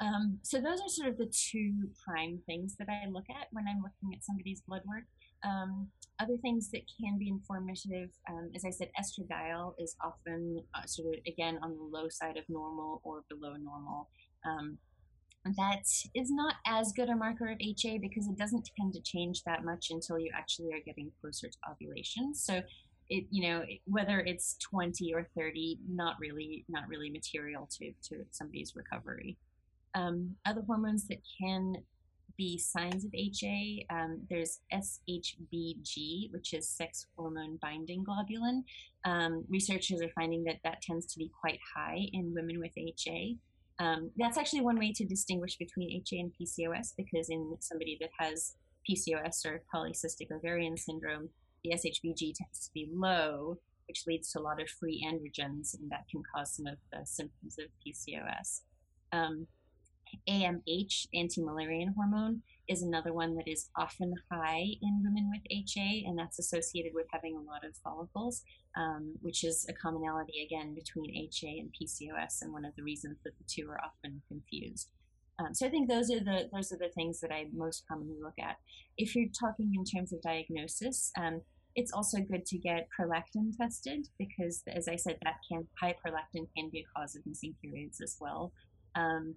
[0.00, 1.72] Um, so those are sort of the two
[2.04, 5.04] prime things that I look at when I'm looking at somebody's blood work.
[5.44, 5.88] Um,
[6.20, 11.14] other things that can be informative, um, as I said, estradiol is often uh, sort
[11.14, 14.08] of again on the low side of normal or below normal.
[14.44, 14.78] Um,
[15.56, 15.82] that
[16.14, 19.64] is not as good a marker of HA because it doesn't tend to change that
[19.64, 22.34] much until you actually are getting closer to ovulation.
[22.34, 22.62] So
[23.08, 28.24] it you know whether it's 20 or 30 not really not really material to to
[28.32, 29.36] somebody's recovery
[29.96, 31.76] um, other hormones that can
[32.36, 38.62] be signs of HA, um, there's SHBG, which is sex hormone binding globulin.
[39.04, 43.36] Um, researchers are finding that that tends to be quite high in women with HA.
[43.78, 48.10] Um, that's actually one way to distinguish between HA and PCOS because in somebody that
[48.18, 48.54] has
[48.88, 51.28] PCOS or polycystic ovarian syndrome,
[51.62, 53.58] the SHBG tends to be low,
[53.88, 57.04] which leads to a lot of free androgens, and that can cause some of the
[57.04, 58.60] symptoms of PCOS.
[59.12, 59.46] Um,
[60.28, 66.18] AMH, anti-Müllerian hormone, is another one that is often high in women with HA, and
[66.18, 68.42] that's associated with having a lot of follicles,
[68.76, 73.18] um, which is a commonality again between HA and PCOS, and one of the reasons
[73.24, 74.90] that the two are often confused.
[75.38, 78.16] Um, so I think those are the those are the things that I most commonly
[78.22, 78.56] look at.
[78.96, 81.42] If you're talking in terms of diagnosis, um,
[81.74, 86.48] it's also good to get prolactin tested because, as I said, that can high prolactin
[86.56, 88.52] can be a cause of missing periods as well.
[88.94, 89.34] Um,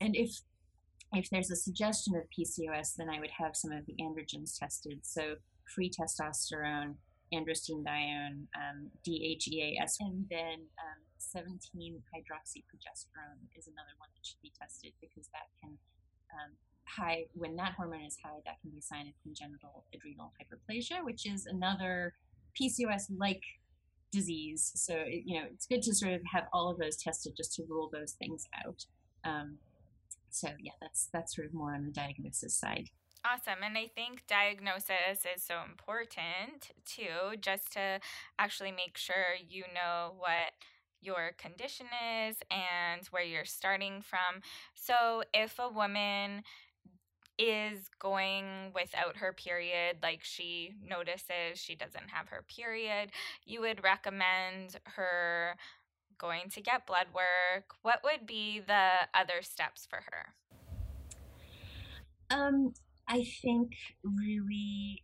[0.00, 0.40] and if
[1.12, 5.00] if there's a suggestion of PCOS, then I would have some of the androgens tested.
[5.02, 5.36] So
[5.74, 6.94] free testosterone,
[7.32, 11.58] androstenedione, um, DHEAS, and then um, 17
[12.12, 15.78] hydroxyprogesterone is another one that should be tested because that can
[16.32, 16.52] um,
[16.86, 21.04] high when that hormone is high, that can be a sign of congenital adrenal hyperplasia,
[21.04, 22.14] which is another
[22.60, 23.42] PCOS-like
[24.10, 24.72] disease.
[24.74, 27.54] So it, you know it's good to sort of have all of those tested just
[27.54, 28.84] to rule those things out.
[29.24, 29.58] Um,
[30.32, 32.88] so yeah, that's that's sort of more on the diagnosis side.
[33.24, 33.62] Awesome.
[33.64, 38.00] And I think diagnosis is so important too, just to
[38.38, 40.52] actually make sure you know what
[41.00, 41.86] your condition
[42.26, 44.42] is and where you're starting from.
[44.74, 46.42] So if a woman
[47.38, 53.10] is going without her period, like she notices she doesn't have her period,
[53.44, 55.56] you would recommend her
[56.22, 57.74] going to get blood work.
[57.82, 60.34] What would be the other steps for her?
[62.30, 62.72] Um,
[63.08, 65.02] I think really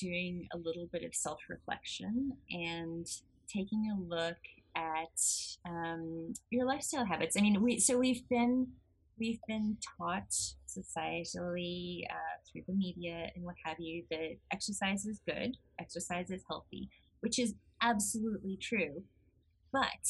[0.00, 3.06] doing a little bit of self reflection and
[3.46, 4.38] taking a look
[4.76, 5.20] at
[5.68, 7.36] um, your lifestyle habits.
[7.38, 8.66] I mean, we so we've been
[9.18, 10.34] we've been taught
[10.66, 16.42] societally uh, through the media and what have you that exercise is good, exercise is
[16.48, 16.88] healthy,
[17.20, 19.04] which is absolutely true.
[19.72, 20.08] But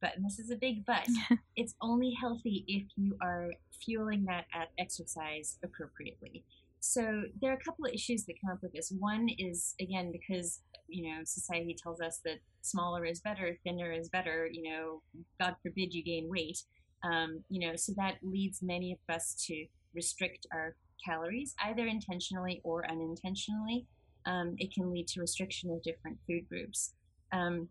[0.00, 1.06] but and this is a big but
[1.56, 3.50] it's only healthy if you are
[3.84, 6.44] fueling that at exercise appropriately.
[6.80, 8.92] So there are a couple of issues that come up with this.
[8.98, 14.08] One is again because you know society tells us that smaller is better thinner is
[14.08, 15.02] better you know
[15.40, 16.62] god forbid you gain weight.
[17.02, 22.60] Um, you know so that leads many of us to restrict our calories either intentionally
[22.64, 23.86] or unintentionally.
[24.26, 26.92] Um, it can lead to restriction of different food groups.
[27.32, 27.68] Um,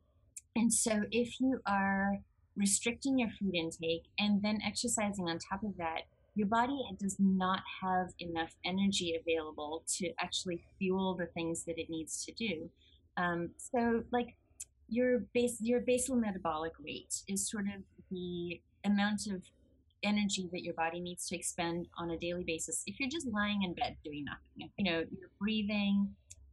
[0.55, 2.19] and so if you are
[2.55, 6.01] restricting your food intake and then exercising on top of that,
[6.35, 11.89] your body does not have enough energy available to actually fuel the things that it
[11.89, 12.69] needs to do.
[13.17, 14.35] Um, so, like
[14.87, 19.41] your base, your basal metabolic rate is sort of the amount of
[20.03, 22.83] energy that your body needs to expend on a daily basis.
[22.87, 26.09] If you're just lying in bed doing nothing, you know, you're breathing,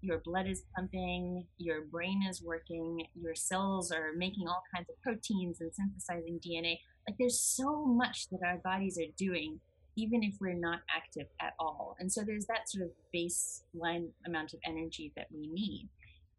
[0.07, 5.01] your blood is pumping, your brain is working, your cells are making all kinds of
[5.03, 6.79] proteins and synthesizing DNA.
[7.09, 9.61] Like there's so much that our bodies are doing,
[9.97, 11.97] even if we're not active at all.
[11.99, 15.89] And so there's that sort of baseline amount of energy that we need.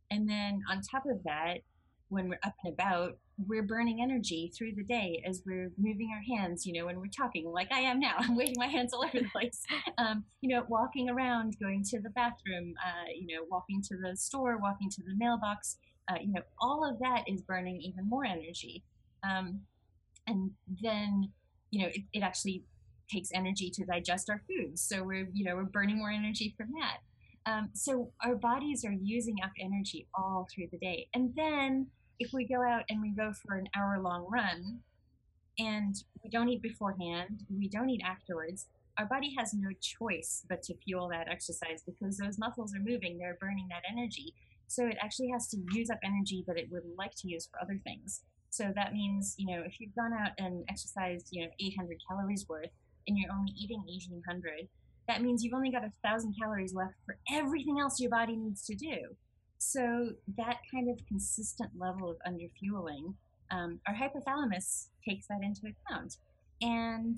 [0.10, 1.58] And then on top of that,
[2.10, 6.38] when we're up and about, we're burning energy through the day as we're moving our
[6.38, 8.15] hands, you know, when we're talking, like I am now.
[8.17, 9.62] I'm waving my hands all over the place.
[9.97, 14.17] Um, you know, walking around, going to the bathroom, uh, you know, walking to the
[14.17, 15.78] store, walking to the mailbox.
[16.10, 18.84] Uh, you know, all of that is burning even more energy.
[19.23, 19.62] Um,
[20.26, 21.32] and then,
[21.69, 22.63] you know, it, it actually
[23.10, 24.82] takes energy to digest our foods.
[24.82, 26.97] So we're, you know, we're burning more energy from that.
[27.50, 31.08] Um, so our bodies are using up energy all through the day.
[31.13, 31.88] And then
[32.19, 34.80] if we go out and we go for an hour long run
[35.60, 40.63] and we don't eat beforehand, we don't eat afterwards, our body has no choice but
[40.63, 44.34] to fuel that exercise because those muscles are moving, they're burning that energy.
[44.67, 47.62] So it actually has to use up energy that it would like to use for
[47.62, 48.21] other things.
[48.49, 52.45] So that means, you know, if you've gone out and exercised, you know, 800 calories
[52.49, 52.71] worth
[53.08, 54.67] and you're only eating 1800,
[55.08, 58.65] that means you've only got a thousand calories left for everything else your body needs
[58.65, 59.15] to do.
[59.58, 63.15] So that kind of consistent level of underfueling,
[63.52, 66.17] um, our hypothalamus takes that into account.
[66.62, 67.17] And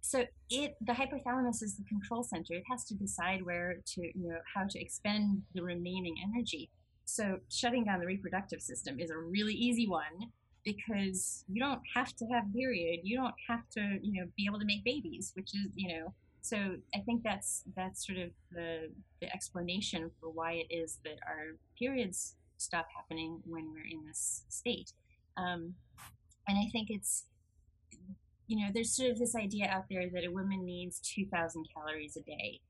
[0.00, 2.54] so it the hypothalamus is the control center.
[2.54, 6.70] It has to decide where to, you know, how to expend the remaining energy.
[7.04, 10.30] So shutting down the reproductive system is a really easy one
[10.64, 13.00] because you don't have to have period.
[13.02, 16.14] You don't have to, you know, be able to make babies, which is, you know,
[16.40, 21.18] so I think that's that's sort of the the explanation for why it is that
[21.26, 24.92] our periods stop happening when we're in this state.
[25.36, 25.74] Um,
[26.46, 27.24] and I think it's
[28.46, 32.16] you know there's sort of this idea out there that a woman needs 2,000 calories
[32.16, 32.60] a day.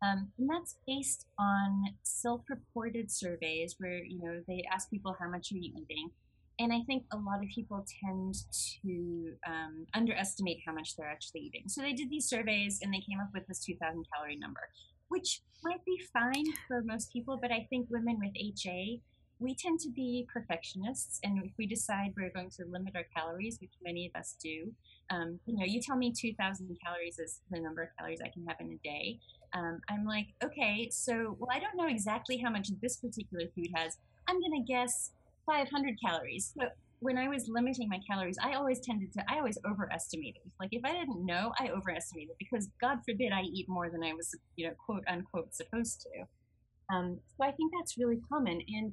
[0.00, 5.52] Um, and that's based on self-reported surveys where you know they ask people how much
[5.52, 6.10] are you eating,
[6.58, 8.34] And I think a lot of people tend
[8.82, 11.64] to um, underestimate how much they're actually eating.
[11.68, 14.68] So they did these surveys and they came up with this 2,000 calorie number,
[15.08, 19.00] which might be fine for most people, but I think women with HA,
[19.40, 21.20] we tend to be perfectionists.
[21.22, 24.72] And if we decide we're going to limit our calories, which many of us do,
[25.10, 28.44] um, you know, you tell me 2,000 calories is the number of calories I can
[28.46, 29.20] have in a day.
[29.54, 33.68] Um, I'm like, okay, so, well, I don't know exactly how much this particular food
[33.74, 33.96] has.
[34.26, 35.12] I'm going to guess
[35.48, 36.52] 500 calories.
[36.58, 36.68] So
[37.00, 40.42] when I was limiting my calories, I always tended to, I always overestimated.
[40.60, 44.12] Like if I didn't know, I overestimated because God forbid I eat more than I
[44.14, 46.94] was, you know, quote unquote supposed to.
[46.94, 48.60] Um, so I think that's really common.
[48.68, 48.92] And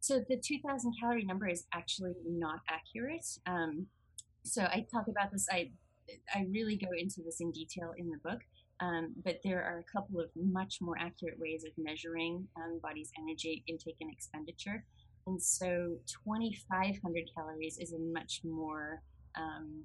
[0.00, 3.26] so the 2000 calorie number is actually not accurate.
[3.46, 3.86] Um,
[4.44, 5.70] so I talk about this, I,
[6.34, 8.40] I really go into this in detail in the book.
[8.80, 13.12] Um, but there are a couple of much more accurate ways of measuring um, body's
[13.16, 14.84] energy intake and expenditure.
[15.26, 19.02] And so 2,500 calories is a much more
[19.36, 19.84] um,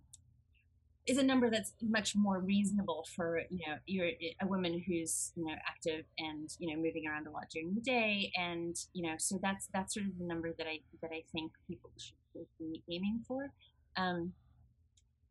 [1.07, 4.09] is a number that's much more reasonable for you know you're
[4.41, 7.81] a woman who's you know active and you know moving around a lot during the
[7.81, 11.23] day and you know so that's that's sort of the number that I that I
[11.31, 13.49] think people should be aiming for.
[13.95, 14.33] Um,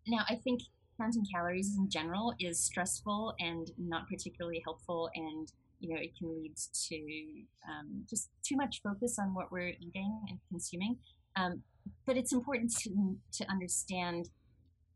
[0.06, 0.62] now I think
[0.98, 6.34] counting calories in general is stressful and not particularly helpful and you know, it can
[6.34, 6.54] lead
[6.88, 6.96] to
[7.68, 10.96] um, just too much focus on what we're eating and consuming.
[11.36, 11.62] Um,
[12.06, 14.30] but it's important to, to understand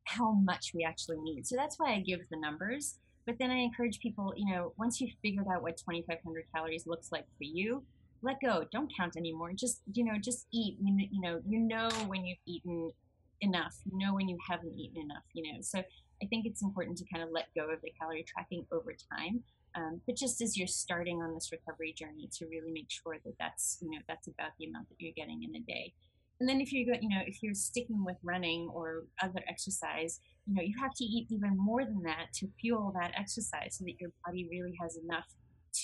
[0.05, 1.47] how much we actually need.
[1.47, 2.99] So that's why I give the numbers.
[3.27, 7.13] But then I encourage people, you know, once you've figured out what 2,500 calories looks
[7.13, 7.85] like for you,
[8.23, 8.65] let go.
[8.73, 9.53] Don't count anymore.
[9.55, 10.79] Just, you know, just eat.
[10.83, 12.93] You, know, you know when you've eaten
[13.41, 13.77] enough.
[13.85, 15.23] You know when you haven't eaten enough.
[15.33, 18.25] You know, so I think it's important to kind of let go of the calorie
[18.27, 19.43] tracking over time
[19.75, 23.35] um, but just as you're starting on this recovery journey, to really make sure that
[23.39, 25.93] that's you know that's about the amount that you're getting in a day.
[26.41, 30.21] And then if you go, you know, if you're sticking with running or other exercise,
[30.47, 33.85] you know, you have to eat even more than that to fuel that exercise, so
[33.85, 35.27] that your body really has enough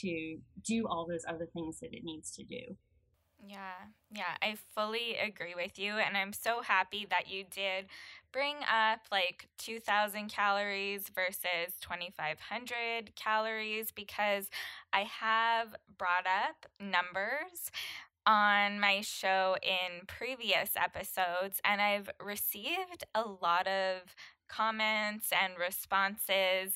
[0.00, 2.76] to do all those other things that it needs to do.
[3.44, 3.74] Yeah,
[4.10, 5.92] yeah, I fully agree with you.
[5.94, 7.86] And I'm so happy that you did
[8.32, 14.48] bring up like 2,000 calories versus 2,500 calories because
[14.92, 17.70] I have brought up numbers
[18.26, 24.02] on my show in previous episodes, and I've received a lot of
[24.48, 26.74] comments and responses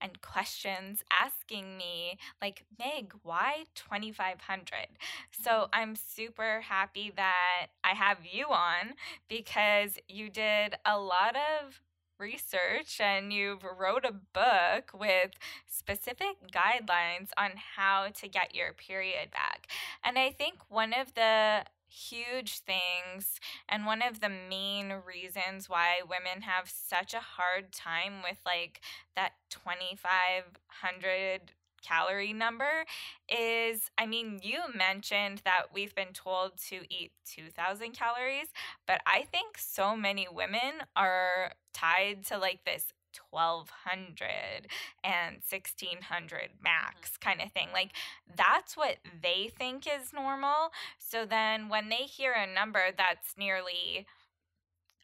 [0.00, 4.88] and questions asking me, like, Meg, why 2,500?
[5.30, 5.66] So.
[5.72, 8.94] I'm super happy that I have you on
[9.28, 11.80] because you did a lot of
[12.18, 15.32] research and you've wrote a book with
[15.68, 19.68] specific guidelines on how to get your period back.
[20.02, 26.00] And I think one of the huge things and one of the main reasons why
[26.02, 28.80] women have such a hard time with like
[29.16, 32.84] that 2500 calorie number
[33.28, 38.48] is I mean, you mentioned that we've been told to eat 2000 calories,
[38.86, 42.92] but I think so many women are tied to like this
[43.30, 44.68] 1200
[45.04, 47.28] and 1600 max mm-hmm.
[47.28, 47.68] kind of thing.
[47.72, 47.92] Like
[48.36, 50.70] that's what they think is normal.
[50.98, 54.06] So then when they hear a number that's nearly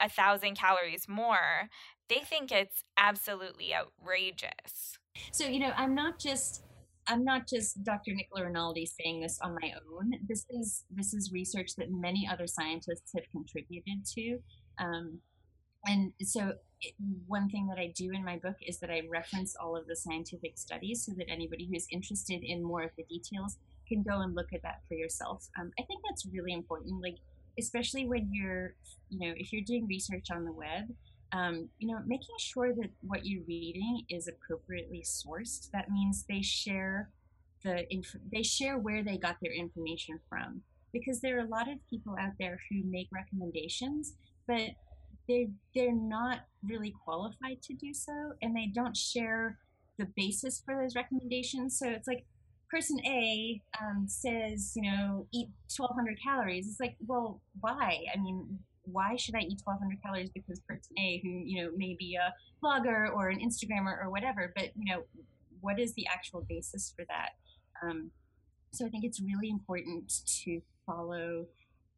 [0.01, 1.71] a thousand calories more,
[2.09, 4.99] they think it's absolutely outrageous.
[5.33, 6.65] So, you know, I'm not just
[7.07, 8.15] I'm not just Dr.
[8.15, 10.13] Nicola Rinaldi saying this on my own.
[10.27, 14.39] This is this is research that many other scientists have contributed to.
[14.79, 15.19] Um,
[15.87, 16.53] and so
[16.85, 16.95] it,
[17.27, 19.97] one thing that I do in my book is that I reference all of the
[19.97, 23.57] scientific studies so that anybody who's interested in more of the details
[23.89, 25.49] can go and look at that for yourself.
[25.59, 27.17] Um, I think that's really important, like
[27.59, 28.75] especially when you're,
[29.11, 30.85] you know, if you're doing research on the web,
[31.33, 35.71] um, you know, making sure that what you're reading is appropriately sourced.
[35.73, 37.11] That means they share
[37.65, 40.63] the inf- they share where they got their information from
[40.93, 44.15] because there are a lot of people out there who make recommendations,
[44.47, 44.71] but
[45.29, 49.59] they they're not really qualified to do so and they don't share
[49.99, 51.79] the basis for those recommendations.
[51.79, 52.25] So it's like
[52.71, 56.69] person a um, says you know eat 1200 calories.
[56.69, 58.05] It's like well why?
[58.15, 61.97] I mean why should i eat 1200 calories because person a who you know may
[61.99, 65.03] be a blogger or an instagrammer or whatever but you know
[65.63, 67.31] what is the actual basis for that?
[67.83, 68.11] Um,
[68.71, 70.13] so i think it's really important
[70.45, 71.47] to follow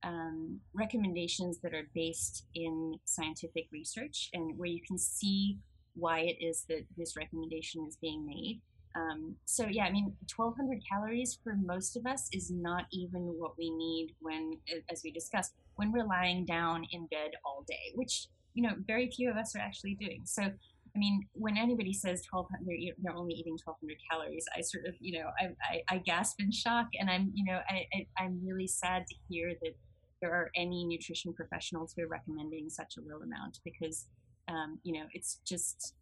[0.07, 5.59] um, recommendations that are based in scientific research and where you can see
[5.94, 8.61] why it is that this recommendation is being made.
[8.94, 13.59] Um, so yeah, I mean, 1200 calories for most of us is not even what
[13.59, 14.52] we need when,
[14.90, 19.11] as we discussed, when we're lying down in bed all day, which you know very
[19.11, 20.22] few of us are actually doing.
[20.24, 24.94] So I mean, when anybody says 1200, they're only eating 1200 calories, I sort of,
[24.98, 26.86] you know, I, I, I gasp in shock.
[26.98, 29.74] And I'm, you know, I, I, I'm really sad to hear that
[30.20, 34.06] there are any nutrition professionals who are recommending such a low amount because,
[34.48, 35.94] um, you know, it's just,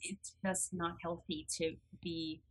[0.00, 2.42] it's just not healthy to be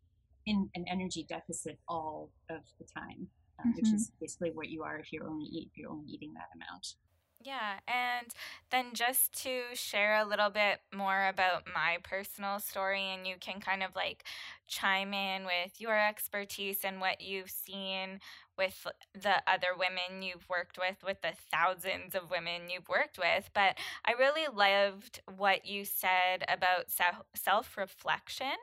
[0.45, 3.27] in an energy deficit all of the time,
[3.59, 3.71] uh, mm-hmm.
[3.75, 6.49] which is basically what you are if you're only eat, if you're only eating that
[6.55, 6.95] amount.
[7.43, 8.27] Yeah, and
[8.69, 13.59] then just to share a little bit more about my personal story, and you can
[13.59, 14.25] kind of like
[14.67, 18.19] chime in with your expertise and what you've seen
[18.61, 18.85] with
[19.19, 23.49] the other women you've worked with, with the thousands of women you've worked with.
[23.55, 26.91] But I really loved what you said about
[27.35, 28.53] self reflection.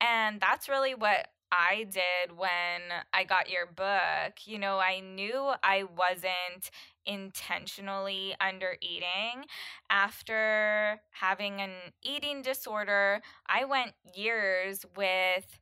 [0.00, 4.46] And that's really what I did when I got your book.
[4.46, 6.70] You know, I knew I wasn't
[7.04, 9.46] intentionally under eating.
[9.90, 11.72] After having an
[12.02, 15.58] eating disorder, I went years with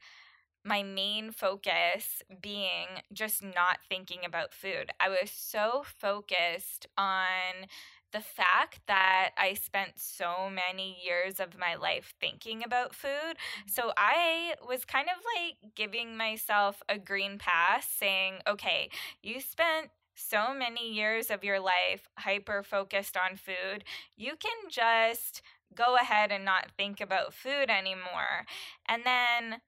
[0.65, 4.93] my main focus being just not thinking about food.
[5.01, 7.67] I was so focused on
[8.13, 13.09] the fact that I spent so many years of my life thinking about food.
[13.11, 13.69] Mm-hmm.
[13.69, 18.91] So I was kind of like giving myself a green pass saying, okay,
[19.23, 23.85] you spent so many years of your life hyper focused on food.
[24.17, 25.41] You can just
[25.75, 28.45] go ahead and not think about food anymore.
[28.87, 29.61] And then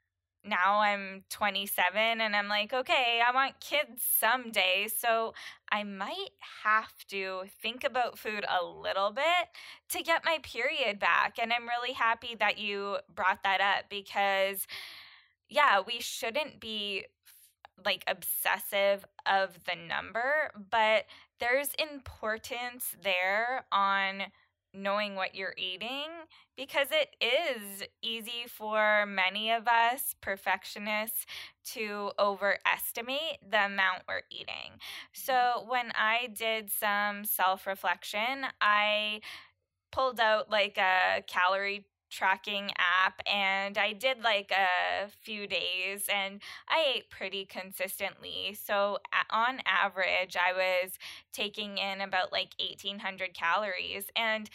[0.44, 4.88] now I'm 27 and I'm like, okay, I want kids someday.
[4.94, 5.34] So
[5.70, 6.30] I might
[6.64, 9.48] have to think about food a little bit
[9.90, 11.38] to get my period back.
[11.40, 14.66] And I'm really happy that you brought that up because,
[15.48, 17.06] yeah, we shouldn't be
[17.84, 21.06] like obsessive of the number, but
[21.40, 24.24] there's importance there on
[24.74, 26.08] knowing what you're eating
[26.56, 31.26] because it is easy for many of us perfectionists
[31.64, 34.46] to overestimate the amount we're eating.
[34.46, 35.12] Mm-hmm.
[35.12, 39.20] So when I did some self reflection, I
[39.90, 46.40] pulled out like a calorie tracking app and I did like a few days and
[46.68, 48.56] I ate pretty consistently.
[48.62, 48.98] So
[49.30, 50.92] on average, I was
[51.32, 54.50] taking in about like 1800 calories and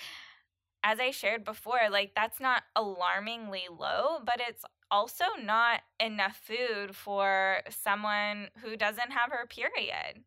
[0.84, 6.96] as I shared before, like that's not alarmingly low, but it's also not enough food
[6.96, 10.24] for someone who doesn't have her period.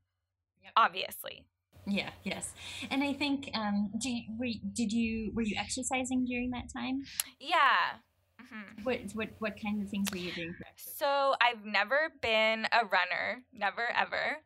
[0.62, 0.72] Yep.
[0.76, 1.44] Obviously.
[1.90, 2.10] Yeah.
[2.22, 2.54] Yes.
[2.90, 7.02] And I think, um, do you, were, did you were you exercising during that time?
[7.40, 7.98] Yeah.
[8.40, 8.82] Mm-hmm.
[8.84, 10.64] What what what kind of things were you doing for?
[10.76, 14.38] So I've never been a runner, never ever.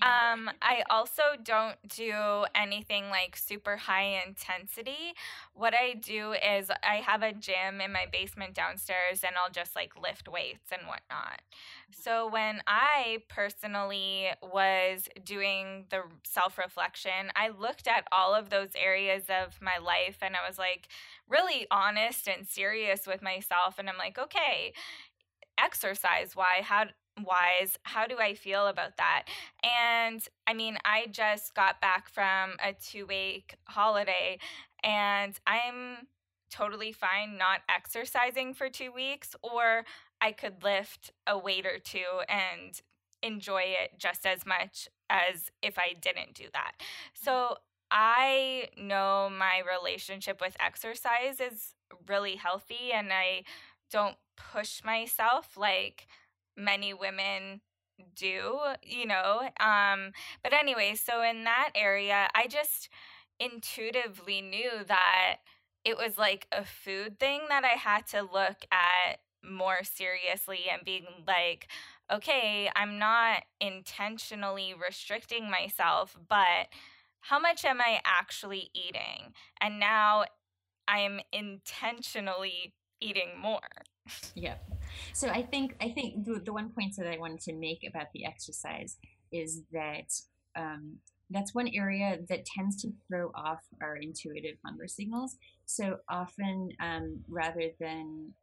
[0.00, 5.14] Um, I also don't do anything like super high intensity.
[5.54, 9.76] What I do is I have a gym in my basement downstairs, and I'll just
[9.76, 11.42] like lift weights and whatnot.
[11.92, 18.70] So when I personally was doing the self reflection, I looked at all of those
[18.74, 20.88] areas of my life, and I was like
[21.28, 24.72] really honest and serious with myself and I'm like, okay,
[25.58, 26.84] exercise why how
[27.22, 29.24] wise how do i feel about that?
[29.62, 34.38] And i mean i just got back from a two week holiday
[34.82, 36.06] and i'm
[36.50, 39.84] totally fine not exercising for two weeks or
[40.22, 42.82] i could lift a weight or two and
[43.22, 46.72] enjoy it just as much as if i didn't do that
[47.14, 47.56] so
[47.94, 51.74] I know my relationship with exercise is
[52.08, 53.44] really healthy and I
[53.90, 56.06] don't push myself like
[56.56, 57.60] many women
[58.16, 59.42] do, you know.
[59.60, 60.12] Um
[60.42, 62.88] but anyway, so in that area, I just
[63.38, 65.36] intuitively knew that
[65.84, 69.18] it was like a food thing that I had to look at
[69.48, 71.68] more seriously and being like,
[72.12, 76.68] okay, I'm not intentionally restricting myself, but
[77.20, 79.32] how much am I actually eating?
[79.60, 80.24] And now
[80.88, 83.60] I'm intentionally eating more.
[84.34, 84.68] Yep.
[85.12, 88.06] So I think I think the, the one point that I wanted to make about
[88.12, 88.96] the exercise
[89.30, 90.10] is that
[90.56, 90.96] um,
[91.30, 95.36] that's one area that tends to throw off our intuitive hunger signals.
[95.64, 98.34] So often, um, rather than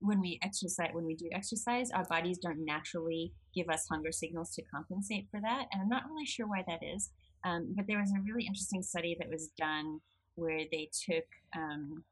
[0.00, 4.50] when we exercise, when we do exercise, our bodies don't naturally give us hunger signals
[4.54, 5.66] to compensate for that.
[5.72, 7.10] And I'm not really sure why that is.
[7.44, 10.00] Um, but there was a really interesting study that was done
[10.34, 11.24] where they took
[11.56, 12.04] um,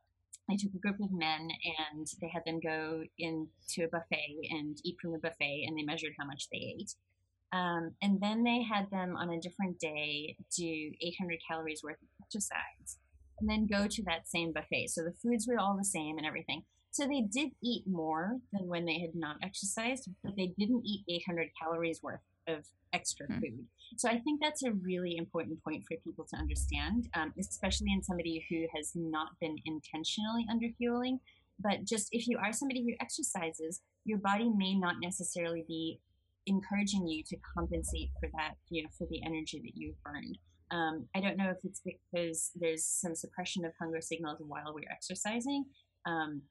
[0.51, 1.49] I took a group of men
[1.91, 5.82] and they had them go into a buffet and eat from the buffet, and they
[5.82, 6.95] measured how much they ate.
[7.53, 12.09] Um, and then they had them on a different day do 800 calories worth of
[12.20, 12.99] exercise
[13.39, 14.89] and then go to that same buffet.
[14.89, 16.64] So the foods were all the same and everything.
[16.95, 21.03] So they did eat more than when they had not exercised, but they didn't eat
[21.26, 23.40] 800 calories worth of extra mm-hmm.
[23.40, 23.66] food.
[23.97, 28.05] So I think that's a really important point for people to understand, um, especially in
[28.05, 31.18] somebody who has not been intentionally underfueling.
[31.59, 35.99] But just if you are somebody who exercises, your body may not necessarily be
[36.47, 40.38] encouraging you to compensate for that, you know, for the energy that you've burned.
[40.70, 44.90] Um, I don't know if it's because there's some suppression of hunger signals while we're
[44.92, 45.64] exercising.
[46.07, 46.42] Um,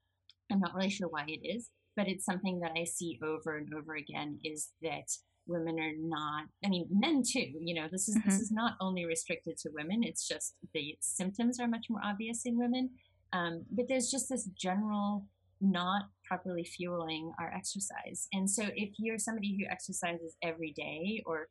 [0.53, 3.73] I'm not really sure why it is, but it's something that I see over and
[3.73, 5.09] over again is that
[5.47, 8.29] women are not i mean men too you know this is mm-hmm.
[8.29, 12.45] this is not only restricted to women it's just the symptoms are much more obvious
[12.45, 12.89] in women
[13.33, 15.25] um, but there's just this general
[15.59, 21.47] not properly fueling our exercise and so if you're somebody who exercises every day or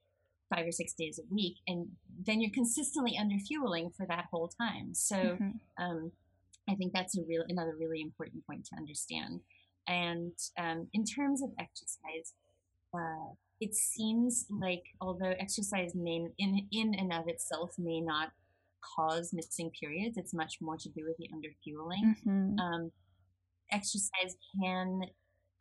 [0.55, 1.89] five or six days a week and
[2.27, 5.83] then you're consistently under fueling for that whole time so mm-hmm.
[5.83, 6.13] um,
[6.69, 9.41] i think that's a real another really important point to understand
[9.89, 12.35] and um, in terms of exercise
[12.95, 18.31] uh, it seems like although exercise may in in and of itself may not
[18.97, 22.17] cause missing periods, it's much more to do with the underfueling.
[22.27, 22.59] Mm-hmm.
[22.59, 22.93] Um,
[23.71, 25.03] exercise can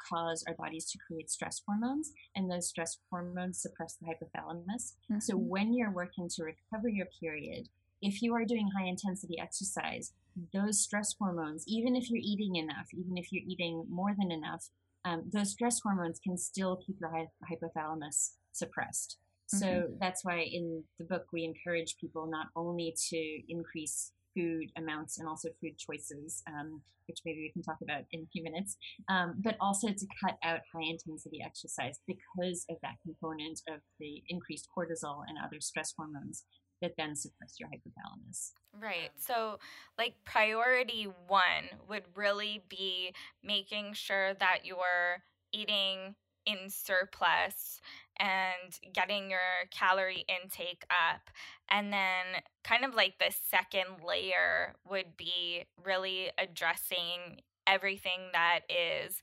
[0.09, 4.93] cause our bodies to create stress hormones, and those stress hormones suppress the hypothalamus.
[5.11, 5.19] Mm-hmm.
[5.19, 7.67] So when you're working to recover your period,
[8.01, 10.13] if you are doing high intensity exercise,
[10.53, 14.69] those stress hormones, even if you're eating enough, even if you're eating more than enough,
[15.05, 17.11] um, those stress hormones can still keep your
[17.49, 19.17] hypothalamus suppressed.
[19.47, 19.93] So mm-hmm.
[19.99, 25.27] that's why in the book we encourage people not only to increase food amounts and
[25.27, 28.77] also food choices, um, which maybe we can talk about in a few minutes,
[29.09, 34.23] um, but also to cut out high intensity exercise because of that component of the
[34.29, 36.45] increased cortisol and other stress hormones
[36.82, 38.51] that then suppress your hypothalamus.
[38.79, 39.11] Right.
[39.17, 39.59] So,
[39.97, 43.13] like, priority one would really be
[43.43, 46.15] making sure that you're eating
[46.45, 47.82] in surplus
[48.19, 51.29] and getting your calorie intake up.
[51.69, 59.21] And then, kind of like the second layer would be really addressing everything that is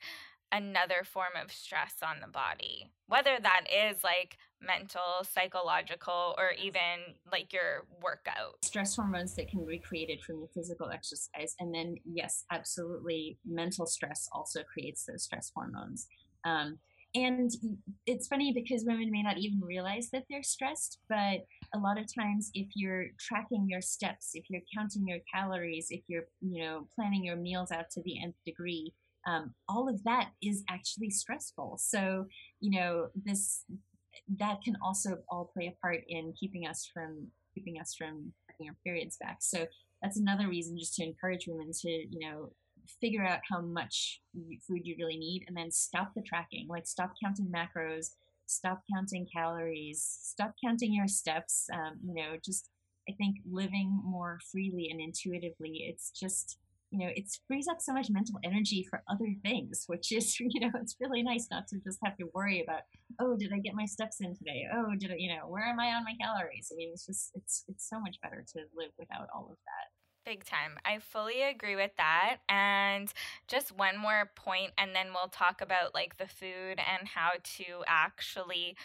[0.53, 7.15] another form of stress on the body, whether that is like mental, psychological, or even
[7.31, 8.65] like your workout.
[8.65, 11.55] Stress hormones that can be created from the physical exercise.
[11.61, 16.07] And then, yes, absolutely, mental stress also creates those stress hormones.
[16.45, 16.79] Um,
[17.15, 17.51] and
[18.07, 22.07] it's funny because women may not even realize that they're stressed, but a lot of
[22.15, 26.87] times if you're tracking your steps, if you're counting your calories, if you're, you know,
[26.95, 28.93] planning your meals out to the nth degree,
[29.27, 31.79] um, all of that is actually stressful.
[31.81, 32.27] So,
[32.61, 33.65] you know, this
[34.37, 38.69] that can also all play a part in keeping us from keeping us from getting
[38.69, 39.39] our periods back.
[39.41, 39.67] So
[40.03, 42.53] that's another reason just to encourage women to, you know,
[43.01, 44.21] figure out how much
[44.67, 46.67] food you really need and then stop the tracking.
[46.69, 48.11] Like stop counting macros,
[48.47, 51.67] stop counting calories, stop counting your steps.
[51.73, 52.71] Um, you know, just
[53.09, 55.87] I think living more freely and intuitively.
[55.89, 56.59] It's just
[56.91, 60.61] you know, it frees up so much mental energy for other things, which is, you
[60.61, 62.83] know, it's really nice not to just have to worry about,
[63.21, 64.65] oh, did I get my steps in today?
[64.75, 66.71] Oh, did I, you know, where am I on my calories?
[66.73, 70.25] I mean, it's just, it's, it's so much better to live without all of that.
[70.25, 70.73] Big time.
[70.85, 72.39] I fully agree with that.
[72.49, 73.13] And
[73.49, 77.65] just one more point, and then we'll talk about like the food and how to
[77.87, 78.77] actually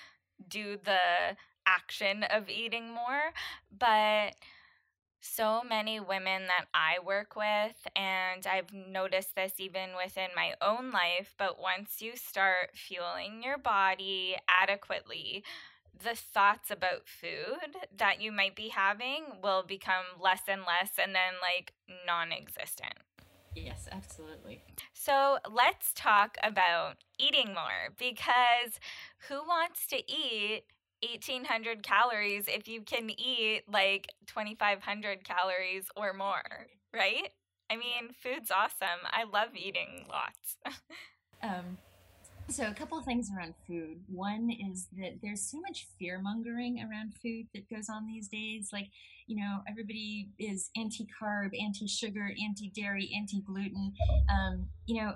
[0.48, 1.36] do the
[1.66, 3.34] action of eating more.
[3.78, 4.36] But
[5.24, 10.92] so many women that I work with, and I've noticed this even within my own
[10.92, 15.44] life, but once you start fueling your body adequately,
[15.98, 21.16] the thoughts about food that you might be having will become less and less and
[21.16, 21.74] then like
[22.06, 22.94] non existent.
[23.56, 24.64] Yes, absolutely.
[24.94, 28.80] So let's talk about eating more because
[29.30, 30.64] who wants to eat
[31.12, 37.30] 1800 calories if you can eat like 2500 calories or more, right?
[37.70, 39.02] I mean, food's awesome.
[39.06, 40.58] I love eating lots.
[41.44, 41.78] um,
[42.50, 44.02] so, a couple of things around food.
[44.08, 48.70] One is that there's so much fear mongering around food that goes on these days.
[48.74, 48.90] Like,
[49.28, 53.94] you know, everybody is anti carb, anti sugar, anti dairy, anti gluten.
[54.30, 55.16] Um, you know,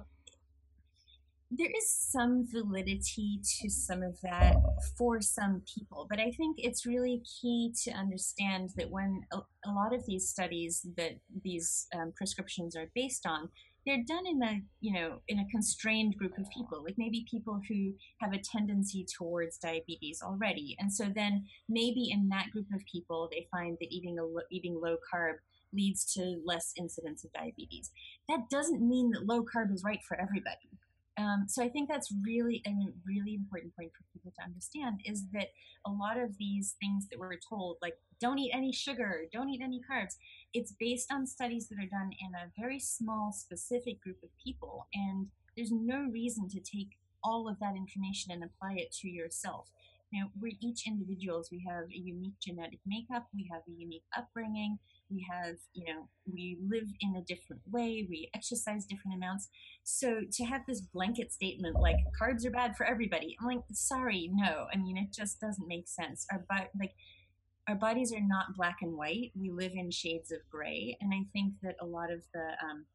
[1.50, 4.56] there is some validity to some of that
[4.98, 9.72] for some people, but I think it's really key to understand that when a, a
[9.72, 13.48] lot of these studies that these um, prescriptions are based on,
[13.86, 17.62] they're done in a you know in a constrained group of people like maybe people
[17.70, 20.76] who have a tendency towards diabetes already.
[20.80, 24.78] And so then maybe in that group of people they find that eating a eating
[24.84, 25.36] low carb
[25.74, 27.92] leads to less incidence of diabetes.
[28.28, 30.78] That doesn't mean that low carb is right for everybody
[31.18, 32.72] um, so I think that's really a
[33.06, 35.48] really important point for people to understand is that
[35.86, 39.62] a lot of these things that we're told, like don't eat any sugar, don't eat
[39.64, 40.16] any carbs,
[40.54, 44.88] it's based on studies that are done in a very small, specific group of people.
[44.94, 49.70] And there's no reason to take all of that information and apply it to yourself.
[50.14, 51.50] Now, we're each individuals.
[51.52, 53.28] We have a unique genetic makeup.
[53.34, 54.80] We have a unique upbringing.
[55.10, 58.06] We have, you know, we live in a different way.
[58.10, 59.50] We exercise different amounts.
[59.84, 64.30] So to have this blanket statement like carbs are bad for everybody, I'm like, sorry,
[64.34, 64.68] no.
[64.74, 66.26] I mean, it just doesn't make sense.
[66.32, 66.94] Our but like
[67.68, 69.32] our bodies are not black and white.
[69.36, 72.86] We live in shades of gray, and I think that a lot of the um,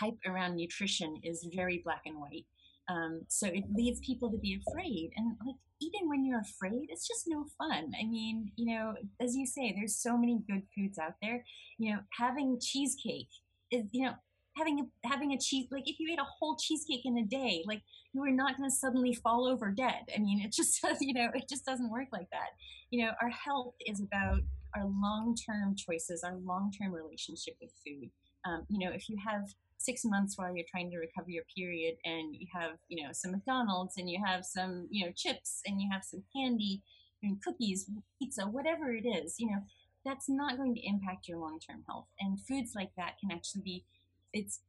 [0.00, 2.46] hype around nutrition is very black and white.
[2.88, 5.10] Um, so it leads people to be afraid.
[5.16, 7.92] And like eating when you're afraid, it's just no fun.
[8.00, 11.44] I mean, you know, as you say, there's so many good foods out there.
[11.78, 13.28] You know, having cheesecake
[13.70, 14.12] is, you know,
[14.56, 17.62] having a having a cheese like if you ate a whole cheesecake in a day,
[17.66, 20.02] like you are not going to suddenly fall over dead.
[20.14, 22.50] I mean, it just does, you know, it just doesn't work like that.
[22.90, 24.40] You know, our health is about
[24.76, 28.10] our long term choices, our long term relationship with food.
[28.44, 29.44] Um, you know, if you have
[29.84, 33.32] six months while you're trying to recover your period and you have you know some
[33.32, 36.82] mcdonald's and you have some you know chips and you have some candy
[37.22, 39.62] and cookies pizza whatever it is you know
[40.04, 42.06] that's not going to impact your long-term health.
[42.20, 43.84] And foods like that can actually be
[44.32, 44.60] it's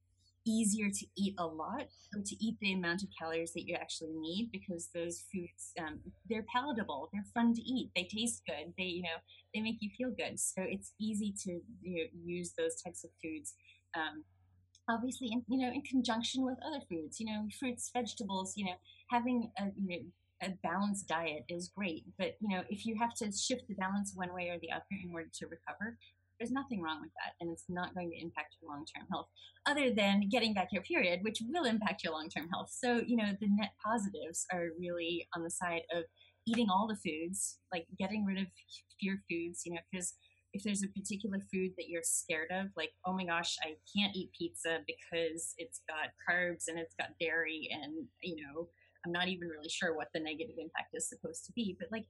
[0.45, 4.11] easier to eat a lot or to eat the amount of calories that you actually
[4.11, 5.99] need because those foods um,
[6.29, 9.15] they're palatable they're fun to eat they taste good they you know
[9.53, 10.39] they make you feel good.
[10.39, 13.53] So it's easy to you know, use those types of foods
[13.95, 14.23] um,
[14.89, 18.75] obviously in, you know in conjunction with other foods you know fruits vegetables you know
[19.09, 20.05] having a you know
[20.43, 24.11] a balanced diet is great but you know if you have to shift the balance
[24.15, 25.97] one way or the other in order to recover
[26.39, 29.27] there's nothing wrong with that and it's not going to impact your long-term health
[29.65, 32.69] other than getting back your period which will impact your long-term health.
[32.69, 36.03] So you know the net positives are really on the side of
[36.45, 38.47] eating all the foods like getting rid of
[38.99, 40.15] fear foods you know because
[40.53, 44.15] if there's a particular food that you're scared of, like, oh my gosh, I can't
[44.15, 48.69] eat pizza because it's got carbs and it's got dairy, and, you know,
[49.05, 52.05] I'm not even really sure what the negative impact is supposed to be, but like,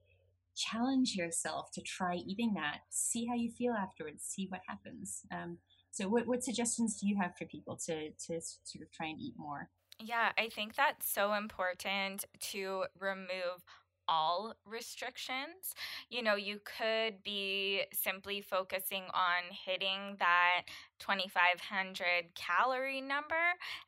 [0.55, 5.21] challenge yourself to try eating that, see how you feel afterwards, see what happens.
[5.31, 5.57] Um,
[5.91, 9.19] so, what, what suggestions do you have for people to, to sort of try and
[9.19, 9.69] eat more?
[9.99, 13.63] Yeah, I think that's so important to remove
[14.07, 15.75] all restrictions.
[16.09, 20.63] You know, you could be simply focusing on hitting that
[20.99, 23.35] 2500 calorie number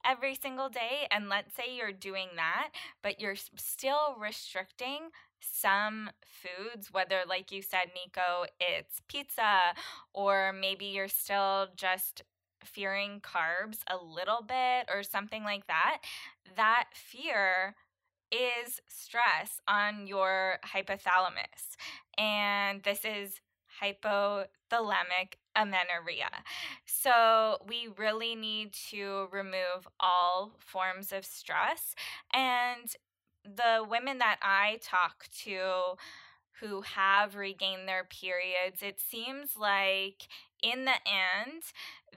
[0.05, 1.07] every single day.
[1.11, 2.69] And let's say you're doing that,
[3.01, 5.09] but you're still restricting
[5.39, 9.59] some foods, whether, like you said, Nico, it's pizza,
[10.13, 12.23] or maybe you're still just
[12.63, 15.99] fearing carbs a little bit or something like that,
[16.55, 17.75] that fear
[18.31, 21.77] is stress on your hypothalamus.
[22.17, 23.41] And this is
[23.81, 26.29] hypothalamic amenorrhea.
[26.85, 31.95] So we really need to remove all forms of stress.
[32.33, 32.93] And
[33.43, 35.95] the women that I talk to
[36.61, 40.27] who have regained their periods, it seems like
[40.63, 41.63] in the end,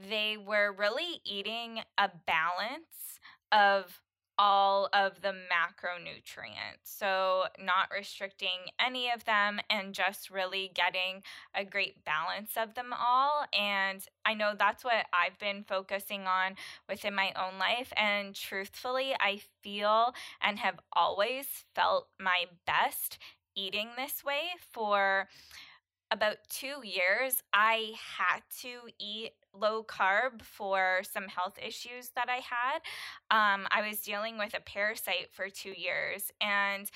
[0.09, 3.19] they were really eating a balance
[3.51, 4.01] of
[4.39, 6.85] all of the macronutrients.
[6.85, 11.23] So, not restricting any of them and just really getting
[11.55, 13.47] a great balance of them all.
[13.53, 16.55] And I know that's what I've been focusing on
[16.89, 17.93] within my own life.
[17.97, 23.19] And truthfully, I feel and have always felt my best
[23.57, 25.29] eating this way for
[26.11, 32.41] about two years, I had to eat low carb for some health issues that I
[32.41, 32.81] had.
[33.31, 36.91] Um, I was dealing with a parasite for two years, and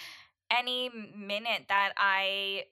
[0.50, 2.64] any minute that I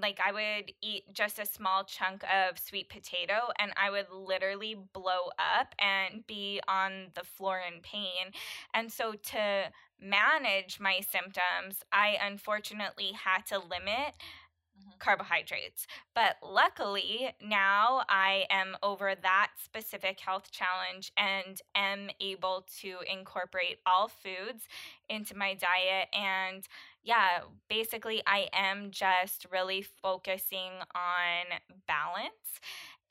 [0.00, 4.74] like I would eat just a small chunk of sweet potato and I would literally
[4.74, 8.32] blow up and be on the floor in pain.
[8.72, 9.64] And so to
[10.00, 14.16] manage my symptoms, I unfortunately had to limit
[14.82, 14.90] Mm-hmm.
[14.98, 15.86] carbohydrates.
[16.14, 23.78] But luckily, now I am over that specific health challenge and am able to incorporate
[23.86, 24.64] all foods
[25.08, 26.08] into my diet.
[26.12, 26.66] And
[27.04, 32.60] yeah, basically, I am just really focusing on balance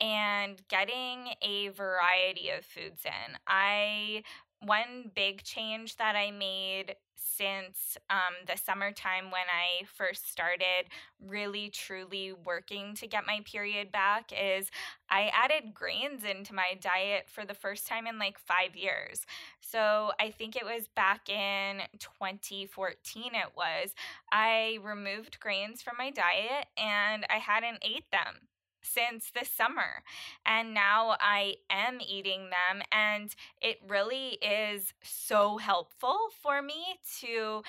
[0.00, 3.36] and getting a variety of foods in.
[3.46, 4.22] I
[4.64, 6.94] one big change that I made
[7.36, 10.88] since um, the summertime when I first started
[11.24, 14.70] really truly working to get my period back is
[15.08, 19.26] I added grains into my diet for the first time in like five years.
[19.60, 23.94] So I think it was back in 2014, it was.
[24.30, 28.48] I removed grains from my diet and I hadn't ate them
[28.82, 30.02] since the summer.
[30.44, 32.82] And now I am eating them.
[32.90, 37.62] And it really is so helpful for me to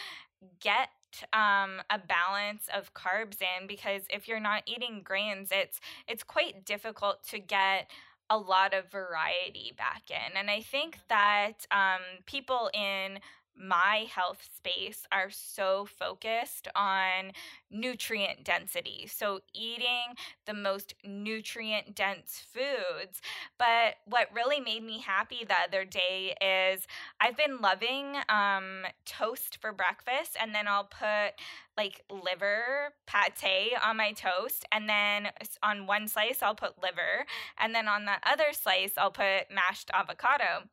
[0.59, 0.89] get
[1.31, 6.65] um, a balance of carbs in because if you're not eating grains, it's it's quite
[6.65, 7.89] difficult to get
[8.29, 10.37] a lot of variety back in.
[10.37, 13.19] And I think that um, people in
[13.57, 17.31] my health space are so focused on
[17.69, 19.07] nutrient density.
[19.07, 23.21] So, eating the most nutrient dense foods.
[23.57, 26.87] But what really made me happy the other day is
[27.19, 31.33] I've been loving um, toast for breakfast, and then I'll put
[31.77, 35.29] like liver pate on my toast, and then
[35.61, 37.25] on one slice, I'll put liver,
[37.59, 40.69] and then on the other slice, I'll put mashed avocado.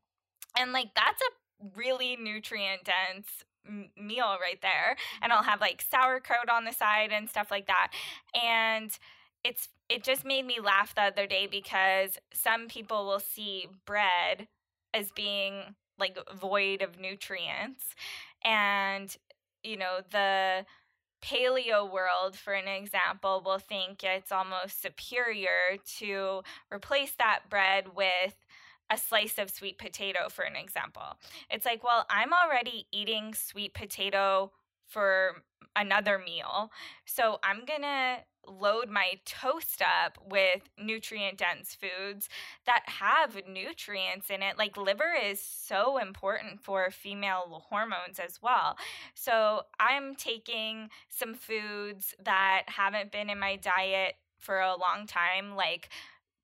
[0.58, 1.30] And like that's a
[1.76, 3.44] really nutrient dense
[3.96, 5.48] meal right there and I'll mm-hmm.
[5.48, 7.92] have like sauerkraut on the side and stuff like that.
[8.34, 8.90] And
[9.44, 14.46] it's it just made me laugh the other day because some people will see bread
[14.94, 17.94] as being like void of nutrients
[18.44, 19.16] and
[19.62, 20.64] you know the
[21.22, 26.42] paleo world for an example will think it's almost superior to
[26.72, 28.34] replace that bread with
[28.90, 31.16] a slice of sweet potato, for an example.
[31.50, 34.52] It's like, well, I'm already eating sweet potato
[34.86, 35.42] for
[35.76, 36.70] another meal.
[37.04, 42.28] So I'm going to load my toast up with nutrient dense foods
[42.66, 44.58] that have nutrients in it.
[44.58, 48.76] Like liver is so important for female hormones as well.
[49.14, 55.54] So I'm taking some foods that haven't been in my diet for a long time,
[55.54, 55.90] like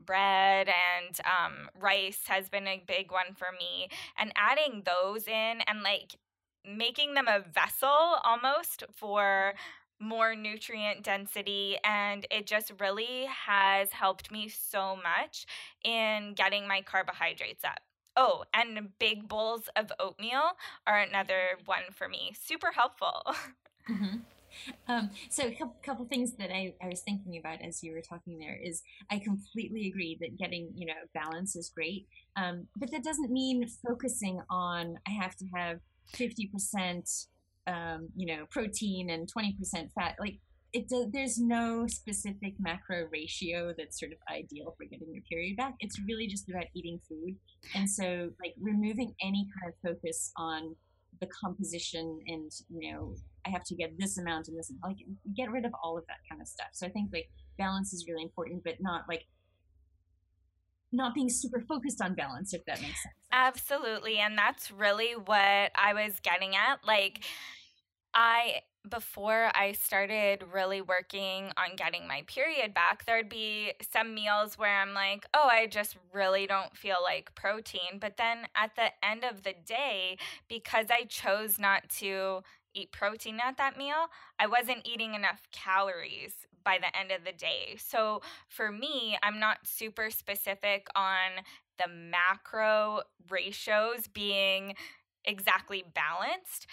[0.05, 3.89] bread and um, rice has been a big one for me.
[4.19, 6.17] And adding those in and like
[6.65, 9.55] making them a vessel almost for
[9.99, 15.47] more nutrient density and it just really has helped me so much
[15.85, 17.81] in getting my carbohydrates up.
[18.17, 20.53] Oh, and big bowls of oatmeal
[20.87, 22.35] are another one for me.
[22.39, 23.23] Super helpful.
[23.89, 24.17] Mm-hmm.
[24.89, 28.03] Um, so a couple, couple things that I, I was thinking about as you were
[28.03, 32.91] talking there is I completely agree that getting you know balance is great, um, but
[32.91, 35.81] that doesn't mean focusing on I have to have
[36.13, 37.09] fifty percent
[37.67, 40.17] um, you know protein and twenty percent fat.
[40.21, 40.39] Like
[40.73, 45.57] it does, there's no specific macro ratio that's sort of ideal for getting your period
[45.57, 45.75] back.
[45.81, 47.37] It's really just about eating food,
[47.75, 50.77] and so like removing any kind of focus on
[51.21, 53.15] the composition and you know
[53.47, 54.97] I have to get this amount and this like
[55.37, 56.69] get rid of all of that kind of stuff.
[56.73, 57.29] So I think like
[57.59, 59.27] balance is really important, but not like
[60.93, 63.15] not being super focused on balance if that makes sense.
[63.33, 66.87] Absolutely, and that's really what I was getting at.
[66.87, 67.25] Like
[68.15, 74.59] I before I started really working on getting my period back, there'd be some meals
[74.59, 77.99] where I'm like, oh, I just really don't feel like protein.
[78.01, 80.19] But then at the end of the day,
[80.49, 82.43] because I chose not to
[82.77, 84.07] eat protein at that meal,
[84.39, 86.33] I wasn't eating enough calories
[86.65, 87.77] by the end of the day.
[87.79, 91.45] So for me, I'm not super specific on
[91.79, 94.75] the macro ratios being
[95.25, 96.67] exactly balanced.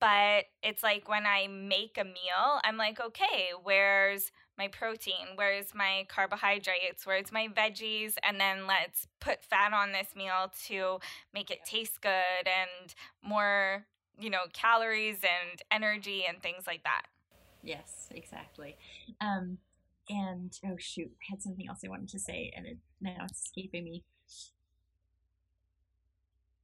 [0.00, 5.36] But it's like when I make a meal, I'm like, okay, where's my protein?
[5.36, 7.06] Where's my carbohydrates?
[7.06, 8.14] Where's my veggies?
[8.22, 10.98] And then let's put fat on this meal to
[11.32, 12.10] make it taste good
[12.44, 13.86] and more,
[14.20, 17.02] you know, calories and energy and things like that.
[17.62, 18.76] Yes, exactly.
[19.20, 19.58] Um,
[20.08, 23.46] and oh shoot, I had something else I wanted to say, and it, now it's
[23.46, 24.04] escaping me.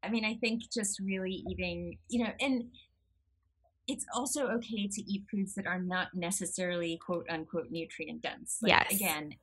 [0.02, 2.64] I mean, I think just really eating, you know, and
[3.86, 8.58] it's also okay to eat foods that are not necessarily quote unquote nutrient dense.
[8.62, 8.94] Like, yes.
[8.94, 9.34] Again,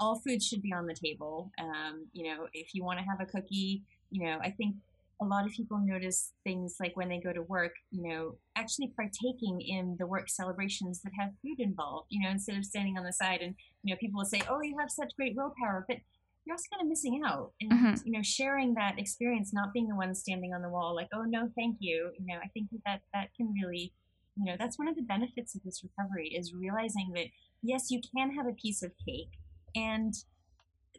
[0.00, 1.52] all foods should be on the table.
[1.60, 4.76] Um, you know, if you want to have a cookie, you know, I think
[5.22, 8.92] a lot of people notice things like when they go to work, you know, actually
[8.96, 13.04] partaking in the work celebrations that have food involved, you know, instead of standing on
[13.04, 15.98] the side and, you know, people will say, oh, you have such great willpower, but
[16.44, 17.94] you're also kind of missing out and, mm-hmm.
[18.04, 21.22] you know, sharing that experience, not being the one standing on the wall like, oh,
[21.22, 22.10] no, thank you.
[22.18, 23.92] You know, I think that that, that can really,
[24.36, 27.26] you know, that's one of the benefits of this recovery is realizing that,
[27.62, 29.30] yes, you can have a piece of cake
[29.74, 30.14] and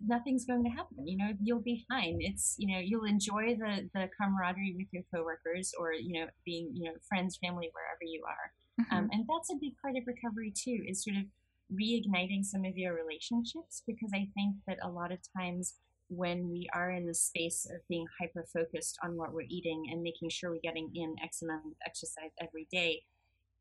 [0.06, 1.08] nothing's going to happen.
[1.08, 2.18] You know, you'll be fine.
[2.20, 6.72] It's you know, you'll enjoy the the camaraderie with your coworkers, or you know, being
[6.74, 8.84] you know friends, family, wherever you are.
[8.84, 8.96] Mm-hmm.
[8.96, 11.24] Um, and that's a big part of recovery too, is sort of
[11.72, 15.76] reigniting some of your relationships because I think that a lot of times
[16.10, 20.02] when we are in the space of being hyper focused on what we're eating and
[20.04, 23.02] making sure we're getting in X amount of exercise every day,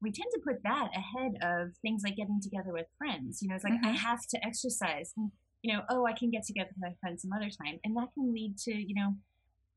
[0.02, 3.40] we tend to put that ahead of things like getting together with friends.
[3.40, 3.86] You know, it's like mm-hmm.
[3.86, 5.12] I have to exercise.
[5.16, 5.30] And
[5.62, 7.78] you know, oh, I can get together with my friends some other time.
[7.84, 9.14] And that can lead to, you know,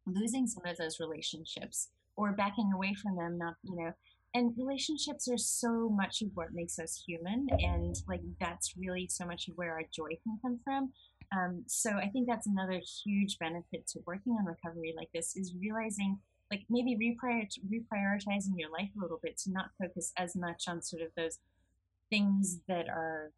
[0.06, 3.94] losing some of those relationships or backing away from them, not, you know,
[4.34, 7.48] and relationships are so much of what makes us human.
[7.60, 10.92] And like, that's really so much of where our joy can come from.
[11.36, 15.56] Um, so I think that's another huge benefit to working on recovery like this is
[15.60, 16.20] realizing
[16.52, 21.02] like maybe reprioritizing your life a little bit to not focus as much on sort
[21.02, 21.40] of those
[22.12, 23.32] things that are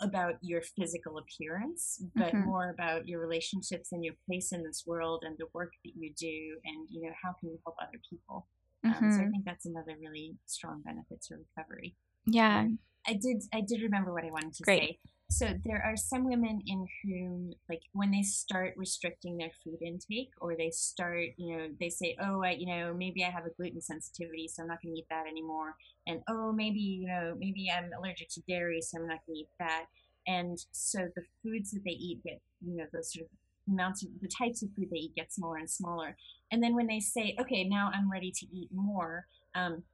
[0.00, 2.46] about your physical appearance, but mm-hmm.
[2.46, 6.12] more about your relationships and your place in this world and the work that you
[6.16, 8.46] do, and you know how can you help other people.
[8.86, 9.04] Mm-hmm.
[9.04, 9.30] Um, so I mm-hmm.
[9.32, 11.96] think that's another really strong benefit to recovery.
[12.26, 13.42] Yeah, um, I did.
[13.52, 14.80] I did remember what I wanted to Great.
[14.80, 14.98] say.
[15.30, 20.30] So there are some women in whom, like, when they start restricting their food intake,
[20.40, 23.50] or they start, you know, they say, "Oh, I, you know, maybe I have a
[23.50, 25.76] gluten sensitivity, so I'm not going to eat that anymore,"
[26.08, 29.40] and "Oh, maybe, you know, maybe I'm allergic to dairy, so I'm not going to
[29.42, 29.86] eat that."
[30.26, 33.30] And so the foods that they eat get, you know, those sort of
[33.72, 36.16] amounts of the types of food they eat get smaller and smaller.
[36.50, 39.84] And then when they say, "Okay, now I'm ready to eat more," um,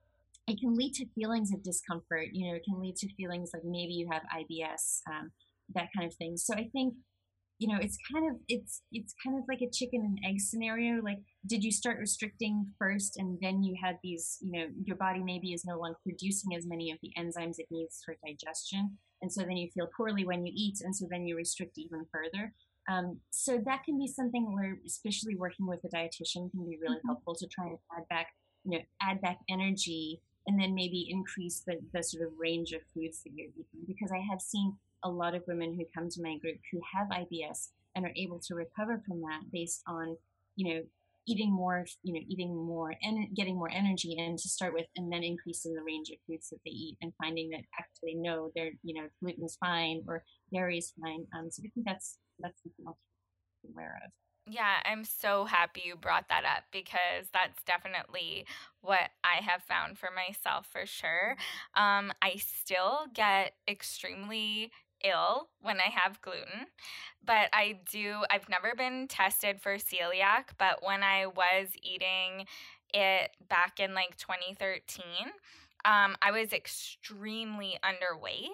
[0.47, 2.29] it can lead to feelings of discomfort.
[2.33, 5.33] You know, it can lead to feelings like maybe you have IBS, um,
[5.75, 6.37] that kind of thing.
[6.37, 6.95] So I think,
[7.65, 11.01] you know, it's kind of it's it's kind of like a chicken and egg scenario.
[11.03, 15.23] Like, did you start restricting first, and then you had these, you know, your body
[15.23, 19.33] maybe is no longer producing as many of the enzymes it needs for digestion, and
[19.33, 22.53] so then you feel poorly when you eat, and so then you restrict even further.
[22.87, 26.99] Um, so that can be something where, especially working with a dietitian, can be really
[26.99, 27.09] mm-hmm.
[27.09, 28.27] helpful to try and add back,
[28.65, 32.83] you know, add back energy and then maybe increase the, the sort of range of
[32.93, 33.87] foods that you're eating.
[33.87, 37.09] Because I have seen a lot of women who come to my group who have
[37.09, 40.17] IBS and are able to recover from that based on,
[40.57, 40.83] you know,
[41.27, 45.13] eating more, you know, eating more and getting more energy in to start with, and
[45.13, 48.73] then increasing the range of foods that they eat and finding that actually no, they're,
[48.83, 51.27] you know, gluten is fine or dairy is fine.
[51.37, 52.99] Um, so I think that's that's something else
[53.63, 54.11] to be aware of.
[54.47, 58.45] Yeah, I'm so happy you brought that up because that's definitely
[58.83, 61.37] what I have found for myself for sure.
[61.75, 64.71] Um, I still get extremely
[65.05, 66.67] ill when I have gluten,
[67.25, 72.47] but I do, I've never been tested for celiac, but when I was eating
[72.93, 75.05] it back in like 2013,
[75.85, 78.49] um, I was extremely underweight.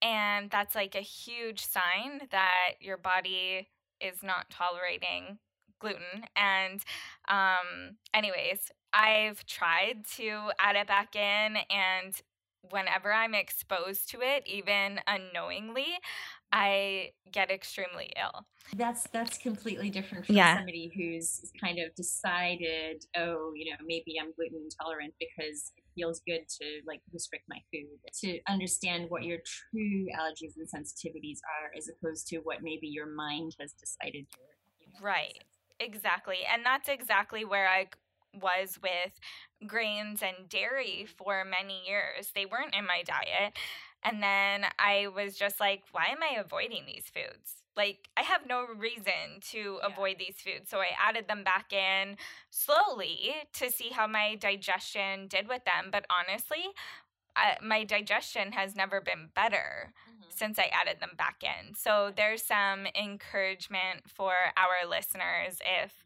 [0.00, 3.68] And that's like a huge sign that your body
[4.00, 5.38] is not tolerating
[5.80, 6.24] gluten.
[6.36, 6.82] And,
[7.28, 12.14] um, anyways, I've tried to add it back in, and
[12.70, 15.86] whenever I'm exposed to it, even unknowingly,
[16.52, 18.46] I get extremely ill.
[18.76, 20.56] That's that's completely different from yeah.
[20.56, 26.20] somebody who's kind of decided, oh, you know, maybe I'm gluten intolerant because it feels
[26.26, 27.98] good to like restrict my food.
[28.22, 33.06] To understand what your true allergies and sensitivities are, as opposed to what maybe your
[33.06, 34.26] mind has decided.
[34.36, 34.48] Your,
[34.80, 35.44] you know, right.
[35.80, 36.38] Exactly.
[36.52, 37.86] And that's exactly where I
[38.34, 39.20] was with
[39.66, 42.30] grains and dairy for many years.
[42.34, 43.56] They weren't in my diet.
[44.02, 47.62] And then I was just like, why am I avoiding these foods?
[47.76, 49.86] Like, I have no reason to yeah.
[49.86, 50.70] avoid these foods.
[50.70, 52.16] So I added them back in
[52.50, 55.90] slowly to see how my digestion did with them.
[55.90, 56.64] But honestly,
[57.36, 60.28] I, my digestion has never been better mm-hmm.
[60.28, 61.74] since I added them back in.
[61.74, 66.04] So there's some encouragement for our listeners if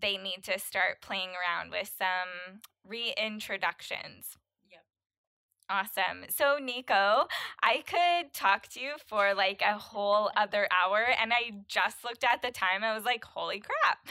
[0.00, 4.36] they need to start playing around with some reintroductions.
[4.70, 4.84] Yep.
[5.68, 6.24] Awesome.
[6.28, 7.26] So, Nico,
[7.62, 12.24] I could talk to you for like a whole other hour, and I just looked
[12.24, 12.82] at the time.
[12.82, 14.08] I was like, holy crap.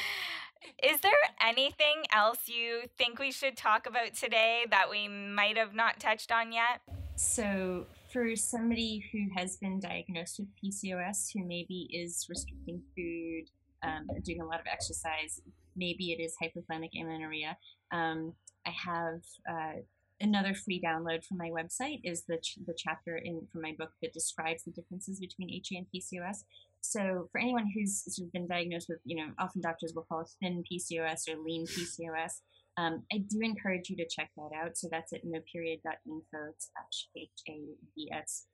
[0.84, 1.11] Is there
[1.41, 6.32] anything else you think we should talk about today that we might have not touched
[6.32, 6.82] on yet?
[7.15, 13.49] So, for somebody who has been diagnosed with PCOS, who maybe is restricting food,
[13.84, 15.41] um, doing a lot of exercise,
[15.80, 17.57] maybe it is hypothalamic amenorrhea.
[17.91, 18.34] Um,
[18.67, 19.80] I have uh,
[20.21, 23.91] another free download from my website is the, ch- the chapter in from my book
[24.01, 26.43] that describes the differences between HA and PCOS.
[26.82, 30.21] So for anyone who's sort of been diagnosed with, you know, often doctors will call
[30.21, 32.41] it thin PCOS or lean PCOS.
[32.77, 34.77] Um, I do encourage you to check that out.
[34.77, 38.45] So that's at noperiod.info slash H-A-V-S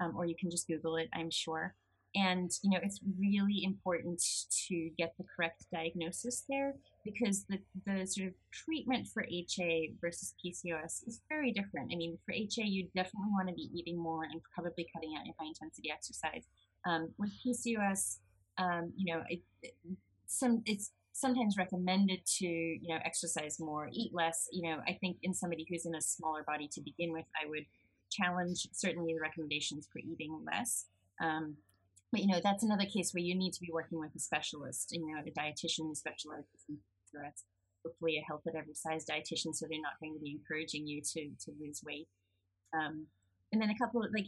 [0.00, 1.74] um, or you can just Google it, I'm sure.
[2.14, 4.22] And, you know, it's really important
[4.68, 10.34] to get the correct diagnosis there because the, the sort of treatment for HA versus
[10.44, 11.90] PCOS is very different.
[11.92, 15.26] I mean, for HA, you definitely want to be eating more and probably cutting out
[15.26, 16.44] your high intensity exercise.
[16.86, 18.18] Um, with PCOS,
[18.58, 19.74] um, you know, it, it,
[20.26, 24.48] some it's sometimes recommended to you know exercise more, eat less.
[24.52, 27.48] You know, I think in somebody who's in a smaller body to begin with, I
[27.48, 27.64] would
[28.10, 30.86] challenge certainly the recommendations for eating less.
[31.20, 31.56] Um,
[32.14, 34.92] but you know, that's another case where you need to be working with a specialist,
[34.92, 36.78] you know, a dietitian who specializes in
[37.10, 37.42] cigarettes,
[37.84, 41.02] hopefully a health at every size dietitian, so they're not going to be encouraging you
[41.02, 42.06] to to lose weight.
[42.72, 43.08] Um,
[43.50, 44.26] and then a couple of like,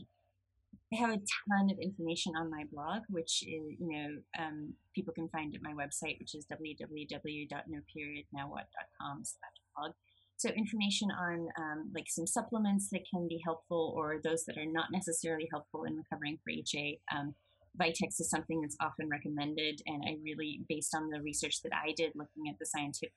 [0.92, 5.14] I have a ton of information on my blog, which is, you know um, people
[5.14, 9.92] can find at my website, which is www.noperiodnowwhat.com slash blog.
[10.38, 14.66] So information on um, like some supplements that can be helpful or those that are
[14.66, 16.98] not necessarily helpful in recovering for HA.
[17.14, 17.36] Um,
[17.78, 21.92] Vitex is something that's often recommended, and I really, based on the research that I
[21.96, 23.12] did looking at the scientific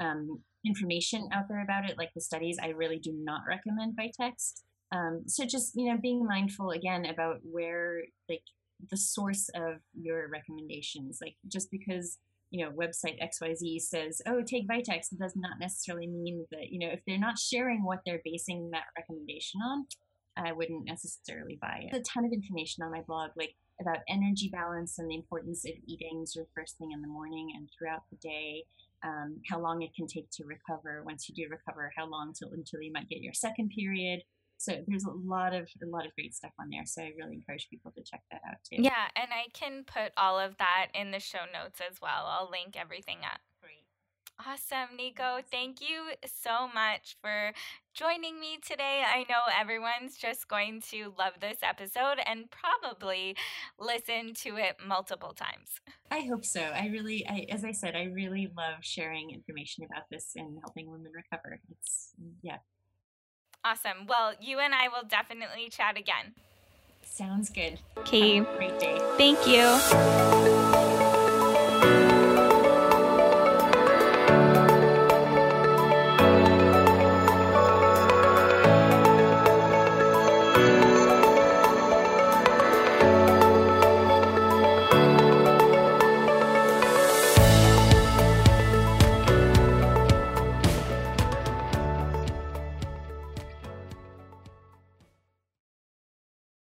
[0.00, 4.54] um, information out there about it, like the studies, I really do not recommend Vitex.
[4.92, 8.42] Um, so just you know, being mindful again about where like
[8.90, 12.18] the source of your recommendations, like just because
[12.50, 16.92] you know website XYZ says, oh, take Vitex, does not necessarily mean that you know
[16.92, 19.86] if they're not sharing what they're basing that recommendation on,
[20.36, 21.88] I wouldn't necessarily buy it.
[21.92, 25.64] There's a ton of information on my blog, like about energy balance and the importance
[25.64, 28.64] of eating sort of first thing in the morning and throughout the day.
[29.04, 31.02] Um, how long it can take to recover.
[31.04, 34.22] Once you do recover, how long till until you might get your second period.
[34.56, 36.86] So there's a lot of a lot of great stuff on there.
[36.86, 38.82] So I really encourage people to check that out too.
[38.82, 42.26] Yeah, and I can put all of that in the show notes as well.
[42.26, 43.40] I'll link everything up.
[44.40, 45.38] Awesome, Nico.
[45.50, 47.52] Thank you so much for
[47.94, 49.02] joining me today.
[49.06, 53.36] I know everyone's just going to love this episode and probably
[53.78, 55.80] listen to it multiple times.
[56.10, 56.60] I hope so.
[56.60, 60.90] I really, I, as I said, I really love sharing information about this and helping
[60.90, 61.60] women recover.
[61.70, 62.10] It's,
[62.42, 62.58] yeah.
[63.64, 64.06] Awesome.
[64.08, 66.34] Well, you and I will definitely chat again.
[67.04, 67.78] Sounds good.
[67.98, 68.40] Okay.
[68.40, 68.98] Great day.
[69.16, 71.20] Thank you.